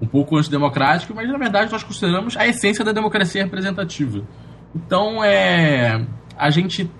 um 0.00 0.06
pouco 0.06 0.36
antidemocrático, 0.36 1.14
mas 1.14 1.28
na 1.28 1.36
verdade 1.36 1.70
nós 1.72 1.82
consideramos 1.82 2.36
a 2.36 2.46
essência 2.46 2.84
da 2.84 2.92
democracia 2.92 3.42
representativa. 3.42 4.22
Então, 4.74 5.22
é, 5.24 6.06
a 6.36 6.50
gente 6.50 6.90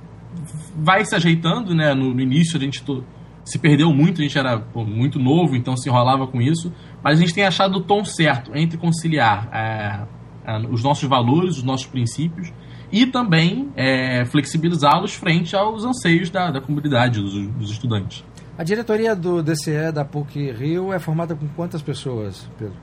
vai 0.76 1.04
se 1.04 1.14
ajeitando, 1.14 1.74
né? 1.74 1.94
No, 1.94 2.12
no 2.12 2.20
início 2.20 2.56
a 2.56 2.60
gente 2.60 2.82
to, 2.82 3.04
se 3.48 3.58
perdeu 3.58 3.92
muito, 3.92 4.20
a 4.20 4.24
gente 4.24 4.38
era 4.38 4.58
pô, 4.58 4.84
muito 4.84 5.18
novo, 5.18 5.56
então 5.56 5.76
se 5.76 5.88
enrolava 5.88 6.26
com 6.26 6.40
isso, 6.40 6.72
mas 7.02 7.18
a 7.18 7.20
gente 7.20 7.34
tem 7.34 7.44
achado 7.44 7.78
o 7.78 7.80
tom 7.80 8.04
certo 8.04 8.52
entre 8.54 8.76
conciliar 8.76 9.48
é, 9.52 10.00
é, 10.46 10.58
os 10.70 10.82
nossos 10.82 11.08
valores, 11.08 11.56
os 11.56 11.62
nossos 11.62 11.86
princípios 11.86 12.52
e 12.92 13.06
também 13.06 13.70
é, 13.76 14.24
flexibilizá-los 14.26 15.14
frente 15.14 15.56
aos 15.56 15.84
anseios 15.84 16.30
da, 16.30 16.50
da 16.50 16.60
comunidade, 16.60 17.20
dos, 17.20 17.34
dos, 17.48 17.70
estudantes. 17.70 18.24
A 18.56 18.64
diretoria 18.64 19.14
do 19.14 19.42
DCE 19.42 19.92
da 19.92 20.04
PUC 20.04 20.50
Rio 20.52 20.92
é 20.92 20.98
formada 20.98 21.34
com 21.34 21.46
quantas 21.48 21.80
pessoas, 21.80 22.48
Pedro? 22.58 22.76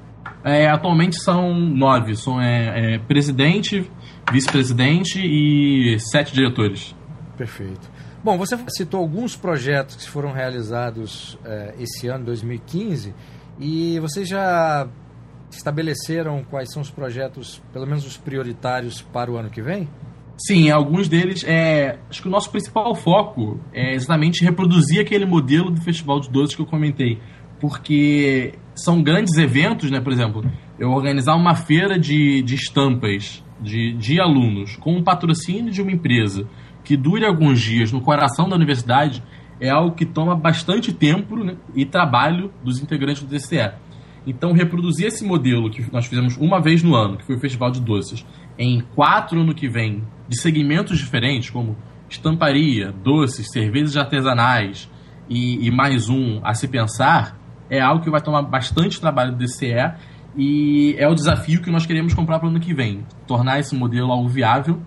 É, 0.43 0.67
atualmente 0.67 1.21
são 1.21 1.53
nove. 1.53 2.15
São 2.15 2.39
é, 2.39 2.95
é, 2.95 2.97
presidente, 2.99 3.89
vice-presidente 4.31 5.19
e 5.19 5.99
sete 5.99 6.33
diretores. 6.33 6.95
Perfeito. 7.35 7.94
Bom, 8.25 8.39
você 8.39 8.57
citou 8.69 9.01
alguns 9.01 9.35
projetos 9.35 9.97
que 9.97 10.09
foram 10.09 10.31
realizados 10.31 11.37
é, 11.45 11.75
esse 11.79 12.07
ano, 12.07 12.25
2015, 12.25 13.13
e 13.59 13.99
vocês 13.99 14.27
já 14.27 14.89
estabeleceram 15.51 16.43
quais 16.43 16.73
são 16.73 16.81
os 16.81 16.89
projetos, 16.89 17.61
pelo 17.71 17.85
menos 17.85 18.03
os 18.03 18.17
prioritários 18.17 18.99
para 18.99 19.31
o 19.31 19.37
ano 19.37 19.51
que 19.51 19.61
vem? 19.61 19.87
Sim, 20.39 20.71
alguns 20.71 21.07
deles. 21.07 21.43
É, 21.43 21.99
acho 22.09 22.23
que 22.23 22.27
o 22.27 22.31
nosso 22.31 22.49
principal 22.49 22.95
foco 22.95 23.59
é 23.71 23.93
exatamente 23.93 24.43
reproduzir 24.43 24.99
aquele 24.99 25.27
modelo 25.27 25.69
do 25.69 25.79
Festival 25.81 26.19
de 26.19 26.27
Doces 26.31 26.55
que 26.55 26.63
eu 26.63 26.65
comentei. 26.65 27.19
Porque 27.59 28.55
são 28.73 29.03
grandes 29.03 29.37
eventos, 29.37 29.91
né? 29.91 30.01
Por 30.01 30.11
exemplo, 30.11 30.43
eu 30.79 30.89
organizar 30.89 31.35
uma 31.35 31.53
feira 31.53 31.99
de, 31.99 32.41
de 32.41 32.55
estampas 32.55 33.43
de, 33.61 33.93
de 33.93 34.19
alunos 34.19 34.75
com 34.77 34.97
um 34.97 35.03
patrocínio 35.03 35.71
de 35.71 35.79
uma 35.79 35.91
empresa 35.91 36.47
que 36.85 36.95
dure 36.95 37.25
alguns 37.25 37.59
dias 37.59 37.91
no 37.91 37.99
coração 37.99 38.47
da 38.47 38.55
universidade 38.55 39.21
é 39.59 39.69
algo 39.69 39.95
que 39.95 40.05
toma 40.05 40.35
bastante 40.35 40.93
tempo 40.93 41.35
né, 41.35 41.55
e 41.73 41.83
trabalho 41.83 42.53
dos 42.63 42.79
integrantes 42.79 43.23
do 43.23 43.27
DCE. 43.27 43.71
Então, 44.27 44.53
reproduzir 44.53 45.07
esse 45.07 45.25
modelo 45.25 45.69
que 45.69 45.85
nós 45.91 46.05
fizemos 46.05 46.37
uma 46.37 46.61
vez 46.61 46.81
no 46.83 46.95
ano, 46.95 47.17
que 47.17 47.25
foi 47.25 47.35
o 47.35 47.39
Festival 47.39 47.71
de 47.71 47.81
Doces, 47.81 48.25
em 48.57 48.81
quatro 48.95 49.39
ano 49.39 49.53
que 49.53 49.67
vem, 49.67 50.03
de 50.27 50.39
segmentos 50.39 50.97
diferentes, 50.97 51.49
como 51.49 51.75
estamparia, 52.09 52.91
doces, 52.91 53.51
cervejas 53.51 53.97
artesanais 53.97 54.89
e, 55.29 55.67
e 55.67 55.71
mais 55.71 56.09
um 56.09 56.39
a 56.43 56.53
se 56.53 56.67
pensar, 56.67 57.37
é 57.69 57.81
algo 57.81 58.03
que 58.03 58.09
vai 58.09 58.21
tomar 58.21 58.43
bastante 58.43 58.99
trabalho 59.01 59.31
do 59.31 59.37
DCE 59.37 59.93
e 60.37 60.95
é 60.97 61.07
o 61.07 61.15
desafio 61.15 61.61
que 61.61 61.71
nós 61.71 61.85
queremos 61.85 62.13
comprar 62.13 62.39
para 62.39 62.47
o 62.47 62.49
ano 62.49 62.59
que 62.59 62.73
vem. 62.73 63.05
Tornar 63.27 63.59
esse 63.59 63.75
modelo 63.75 64.11
algo 64.11 64.27
viável 64.27 64.81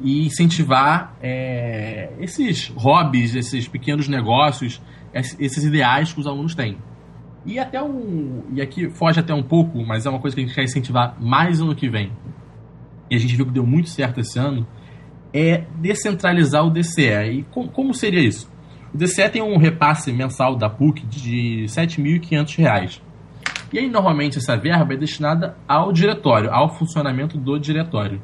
e 0.00 0.26
incentivar 0.26 1.16
é, 1.20 2.12
esses 2.20 2.68
hobbies, 2.76 3.34
esses 3.34 3.66
pequenos 3.66 4.08
negócios, 4.08 4.80
esses 5.12 5.64
ideais 5.64 6.12
que 6.12 6.20
os 6.20 6.26
alunos 6.26 6.54
têm. 6.54 6.78
E 7.44 7.58
até 7.58 7.82
um. 7.82 8.42
E 8.52 8.60
aqui 8.60 8.90
foge 8.90 9.20
até 9.20 9.32
um 9.32 9.42
pouco, 9.42 9.84
mas 9.84 10.06
é 10.06 10.10
uma 10.10 10.20
coisa 10.20 10.36
que 10.36 10.42
a 10.42 10.46
gente 10.46 10.54
quer 10.54 10.64
incentivar 10.64 11.16
mais 11.20 11.60
ano 11.60 11.74
que 11.74 11.88
vem. 11.88 12.12
E 13.10 13.16
a 13.16 13.18
gente 13.18 13.34
viu 13.34 13.46
que 13.46 13.52
deu 13.52 13.66
muito 13.66 13.88
certo 13.88 14.20
esse 14.20 14.38
ano. 14.38 14.66
É 15.32 15.64
descentralizar 15.76 16.64
o 16.66 16.70
DCE. 16.70 17.30
E 17.30 17.42
com, 17.50 17.66
como 17.68 17.94
seria 17.94 18.20
isso? 18.20 18.50
O 18.92 18.96
DCE 18.96 19.28
tem 19.28 19.42
um 19.42 19.56
repasse 19.58 20.12
mensal 20.12 20.56
da 20.56 20.68
PUC 20.68 21.06
de 21.06 21.60
R$ 21.60 21.66
7.500. 21.66 23.00
E 23.72 23.78
aí, 23.78 23.88
normalmente, 23.88 24.38
essa 24.38 24.56
verba 24.56 24.94
é 24.94 24.96
destinada 24.96 25.56
ao 25.66 25.92
diretório, 25.92 26.50
ao 26.50 26.74
funcionamento 26.74 27.36
do 27.36 27.58
diretório. 27.58 28.20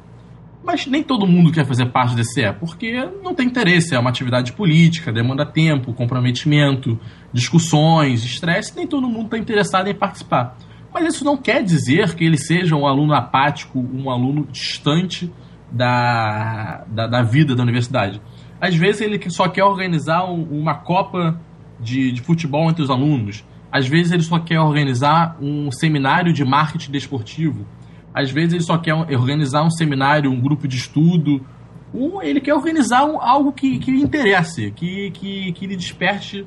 Mas 0.64 0.86
nem 0.86 1.02
todo 1.02 1.26
mundo 1.26 1.52
quer 1.52 1.66
fazer 1.66 1.86
parte 1.86 2.14
do 2.14 2.22
DCE, 2.22 2.54
porque 2.58 3.06
não 3.22 3.34
tem 3.34 3.46
interesse, 3.46 3.94
é 3.94 3.98
uma 3.98 4.08
atividade 4.08 4.54
política, 4.54 5.12
demanda 5.12 5.44
tempo, 5.44 5.92
comprometimento, 5.92 6.98
discussões, 7.32 8.24
estresse, 8.24 8.74
nem 8.74 8.86
todo 8.86 9.06
mundo 9.06 9.26
está 9.26 9.38
interessado 9.38 9.88
em 9.88 9.94
participar. 9.94 10.56
Mas 10.92 11.14
isso 11.14 11.24
não 11.24 11.36
quer 11.36 11.62
dizer 11.62 12.14
que 12.14 12.24
ele 12.24 12.38
seja 12.38 12.74
um 12.74 12.86
aluno 12.86 13.12
apático, 13.12 13.78
um 13.78 14.08
aluno 14.08 14.46
distante 14.50 15.30
da, 15.70 16.84
da, 16.88 17.06
da 17.08 17.22
vida 17.22 17.54
da 17.54 17.62
universidade. 17.62 18.22
Às 18.58 18.74
vezes 18.74 19.02
ele 19.02 19.20
só 19.28 19.48
quer 19.48 19.64
organizar 19.64 20.24
um, 20.24 20.44
uma 20.44 20.76
copa 20.76 21.38
de, 21.78 22.10
de 22.10 22.22
futebol 22.22 22.70
entre 22.70 22.82
os 22.82 22.88
alunos, 22.88 23.44
às 23.70 23.86
vezes 23.86 24.12
ele 24.12 24.22
só 24.22 24.38
quer 24.38 24.60
organizar 24.60 25.36
um 25.42 25.70
seminário 25.70 26.32
de 26.32 26.44
marketing 26.44 26.92
desportivo 26.92 27.66
às 28.14 28.30
vezes 28.30 28.54
ele 28.54 28.62
só 28.62 28.78
quer 28.78 28.94
organizar 28.94 29.64
um 29.64 29.70
seminário, 29.70 30.30
um 30.30 30.40
grupo 30.40 30.68
de 30.68 30.76
estudo. 30.76 31.44
Um, 31.92 32.22
ele 32.22 32.40
quer 32.40 32.54
organizar 32.54 33.00
algo 33.00 33.52
que, 33.52 33.78
que 33.78 33.90
lhe 33.90 34.00
interesse, 34.00 34.70
que, 34.70 35.10
que, 35.10 35.52
que 35.52 35.66
lhe 35.66 35.76
desperte 35.76 36.46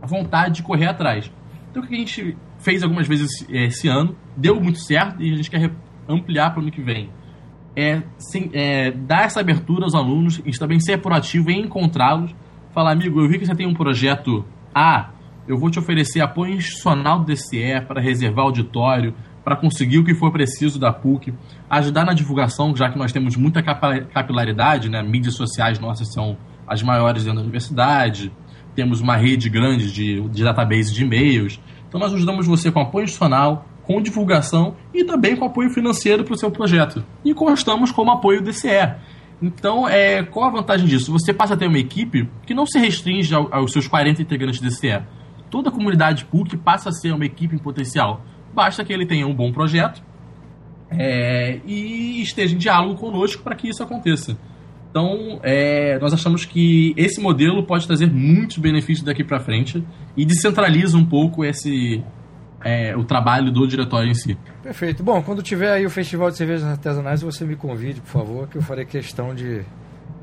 a 0.00 0.06
vontade 0.06 0.56
de 0.56 0.62
correr 0.62 0.86
atrás. 0.86 1.30
Então 1.70 1.82
o 1.82 1.86
que 1.86 1.94
a 1.94 1.98
gente 1.98 2.36
fez 2.58 2.82
algumas 2.82 3.06
vezes 3.06 3.30
esse, 3.30 3.56
esse 3.56 3.88
ano, 3.88 4.16
deu 4.36 4.60
muito 4.60 4.78
certo 4.78 5.22
e 5.22 5.32
a 5.32 5.36
gente 5.36 5.50
quer 5.50 5.70
ampliar 6.08 6.50
para 6.50 6.60
o 6.60 6.62
ano 6.62 6.72
que 6.72 6.82
vem. 6.82 7.10
É, 7.76 8.02
sim, 8.18 8.50
é, 8.52 8.90
dar 8.90 9.24
essa 9.24 9.40
abertura 9.40 9.84
aos 9.84 9.94
alunos 9.94 10.40
e 10.44 10.50
também 10.58 10.80
ser 10.80 10.98
proativo 10.98 11.50
em 11.50 11.60
encontrá-los. 11.60 12.34
Falar, 12.72 12.92
amigo, 12.92 13.20
eu 13.20 13.28
vi 13.28 13.38
que 13.38 13.46
você 13.46 13.54
tem 13.54 13.66
um 13.66 13.74
projeto 13.74 14.44
A, 14.74 15.10
eu 15.46 15.56
vou 15.56 15.70
te 15.70 15.78
oferecer 15.78 16.20
apoio 16.20 16.54
institucional 16.54 17.20
do 17.20 17.26
DCE 17.26 17.80
para 17.86 18.00
reservar 18.00 18.46
auditório, 18.46 19.14
para 19.44 19.56
conseguir 19.56 19.98
o 19.98 20.04
que 20.04 20.14
for 20.14 20.30
preciso 20.30 20.78
da 20.78 20.92
PUC, 20.92 21.32
ajudar 21.70 22.04
na 22.04 22.12
divulgação, 22.12 22.74
já 22.76 22.90
que 22.90 22.98
nós 22.98 23.12
temos 23.12 23.36
muita 23.36 23.62
capilaridade, 23.62 24.88
né? 24.88 25.02
mídias 25.02 25.34
sociais 25.34 25.78
nossas 25.78 26.12
são 26.12 26.36
as 26.66 26.82
maiores 26.82 27.24
dentro 27.24 27.38
da 27.38 27.42
universidade, 27.42 28.32
temos 28.74 29.00
uma 29.00 29.16
rede 29.16 29.48
grande 29.48 29.92
de, 29.92 30.20
de 30.28 30.44
database 30.44 30.92
de 30.92 31.02
e-mails. 31.02 31.60
Então 31.88 31.98
nós 31.98 32.12
ajudamos 32.12 32.46
você 32.46 32.70
com 32.70 32.80
apoio 32.80 33.04
institucional, 33.04 33.66
com 33.82 34.02
divulgação 34.02 34.76
e 34.92 35.02
também 35.02 35.34
com 35.34 35.46
apoio 35.46 35.70
financeiro 35.70 36.22
para 36.22 36.34
o 36.34 36.38
seu 36.38 36.50
projeto. 36.50 37.02
E 37.24 37.32
constamos 37.32 37.90
como 37.90 38.12
apoio 38.12 38.42
DCE. 38.42 38.94
Então, 39.40 39.88
é, 39.88 40.22
qual 40.22 40.46
a 40.46 40.50
vantagem 40.50 40.86
disso? 40.86 41.12
Você 41.12 41.32
passa 41.32 41.54
a 41.54 41.56
ter 41.56 41.68
uma 41.68 41.78
equipe 41.78 42.28
que 42.44 42.52
não 42.52 42.66
se 42.66 42.78
restringe 42.78 43.32
aos 43.34 43.72
seus 43.72 43.86
40 43.88 44.20
integrantes 44.20 44.60
DCE. 44.60 45.02
Toda 45.48 45.70
a 45.70 45.72
comunidade 45.72 46.26
PUC 46.26 46.56
passa 46.56 46.90
a 46.90 46.92
ser 46.92 47.12
uma 47.12 47.24
equipe 47.24 47.54
em 47.54 47.58
potencial. 47.58 48.20
Basta 48.58 48.84
que 48.84 48.92
ele 48.92 49.06
tenha 49.06 49.24
um 49.24 49.32
bom 49.32 49.52
projeto 49.52 50.02
é, 50.90 51.60
e 51.64 52.20
esteja 52.20 52.56
em 52.56 52.58
diálogo 52.58 52.96
conosco 52.96 53.40
para 53.40 53.54
que 53.54 53.68
isso 53.68 53.84
aconteça. 53.84 54.36
Então, 54.90 55.38
é, 55.44 55.96
nós 56.00 56.12
achamos 56.12 56.44
que 56.44 56.92
esse 56.96 57.20
modelo 57.20 57.64
pode 57.64 57.86
trazer 57.86 58.10
muitos 58.10 58.58
benefícios 58.58 59.06
daqui 59.06 59.22
para 59.22 59.38
frente 59.38 59.86
e 60.16 60.24
descentraliza 60.24 60.96
um 60.96 61.04
pouco 61.04 61.44
esse 61.44 62.02
é, 62.64 62.96
o 62.96 63.04
trabalho 63.04 63.52
do 63.52 63.64
diretório 63.64 64.10
em 64.10 64.14
si. 64.14 64.36
Perfeito. 64.60 65.04
Bom, 65.04 65.22
quando 65.22 65.40
tiver 65.40 65.70
aí 65.70 65.86
o 65.86 65.90
Festival 65.90 66.28
de 66.28 66.36
Cervejas 66.36 66.64
Artesanais, 66.64 67.22
você 67.22 67.44
me 67.44 67.54
convide, 67.54 68.00
por 68.00 68.10
favor, 68.10 68.48
que 68.48 68.58
eu 68.58 68.62
farei 68.62 68.84
questão 68.84 69.36
de, 69.36 69.62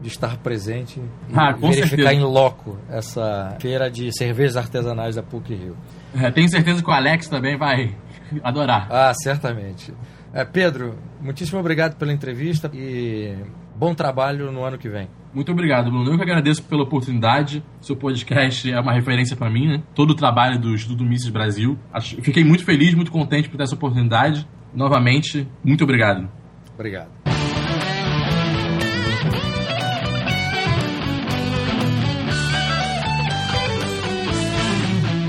de 0.01 0.07
estar 0.09 0.35
presente 0.39 0.99
e 0.99 1.33
ah, 1.33 1.53
verificar 1.53 1.87
certeza. 1.87 2.13
em 2.13 2.19
loco 2.19 2.77
essa 2.89 3.55
feira 3.61 3.89
de 3.89 4.11
cervejas 4.11 4.57
artesanais 4.57 5.15
da 5.15 5.23
PUC 5.23 5.55
Rio. 5.55 5.77
É, 6.13 6.29
tenho 6.31 6.49
certeza 6.49 6.83
que 6.83 6.89
o 6.89 6.93
Alex 6.93 7.29
também 7.29 7.57
vai 7.57 7.95
adorar. 8.43 8.87
Ah, 8.89 9.13
certamente. 9.13 9.93
É, 10.33 10.43
Pedro, 10.43 10.97
muitíssimo 11.21 11.59
obrigado 11.59 11.95
pela 11.95 12.11
entrevista 12.11 12.69
e 12.73 13.35
Bom 13.77 13.93
trabalho 13.93 14.51
no 14.53 14.63
ano 14.63 14.77
que 14.77 14.87
vem. 14.87 15.09
Muito 15.33 15.51
obrigado, 15.51 15.91
Bruno. 15.91 16.09
Eu 16.09 16.15
que 16.15 16.23
agradeço 16.23 16.63
pela 16.63 16.83
oportunidade. 16.83 17.61
Seu 17.81 17.95
podcast 17.95 18.71
é 18.71 18.79
uma 18.79 18.93
referência 18.93 19.35
para 19.35 19.49
mim, 19.49 19.67
né? 19.67 19.83
Todo 19.93 20.11
o 20.11 20.15
trabalho 20.15 20.57
do 20.57 20.73
Instituto 20.73 21.03
Mises 21.03 21.27
Brasil. 21.27 21.77
Fiquei 22.21 22.45
muito 22.45 22.63
feliz, 22.63 22.93
muito 22.93 23.11
contente 23.11 23.49
por 23.49 23.57
ter 23.57 23.63
essa 23.63 23.75
oportunidade. 23.75 24.47
Novamente, 24.73 25.45
muito 25.61 25.83
obrigado. 25.83 26.29
Obrigado. 26.73 27.24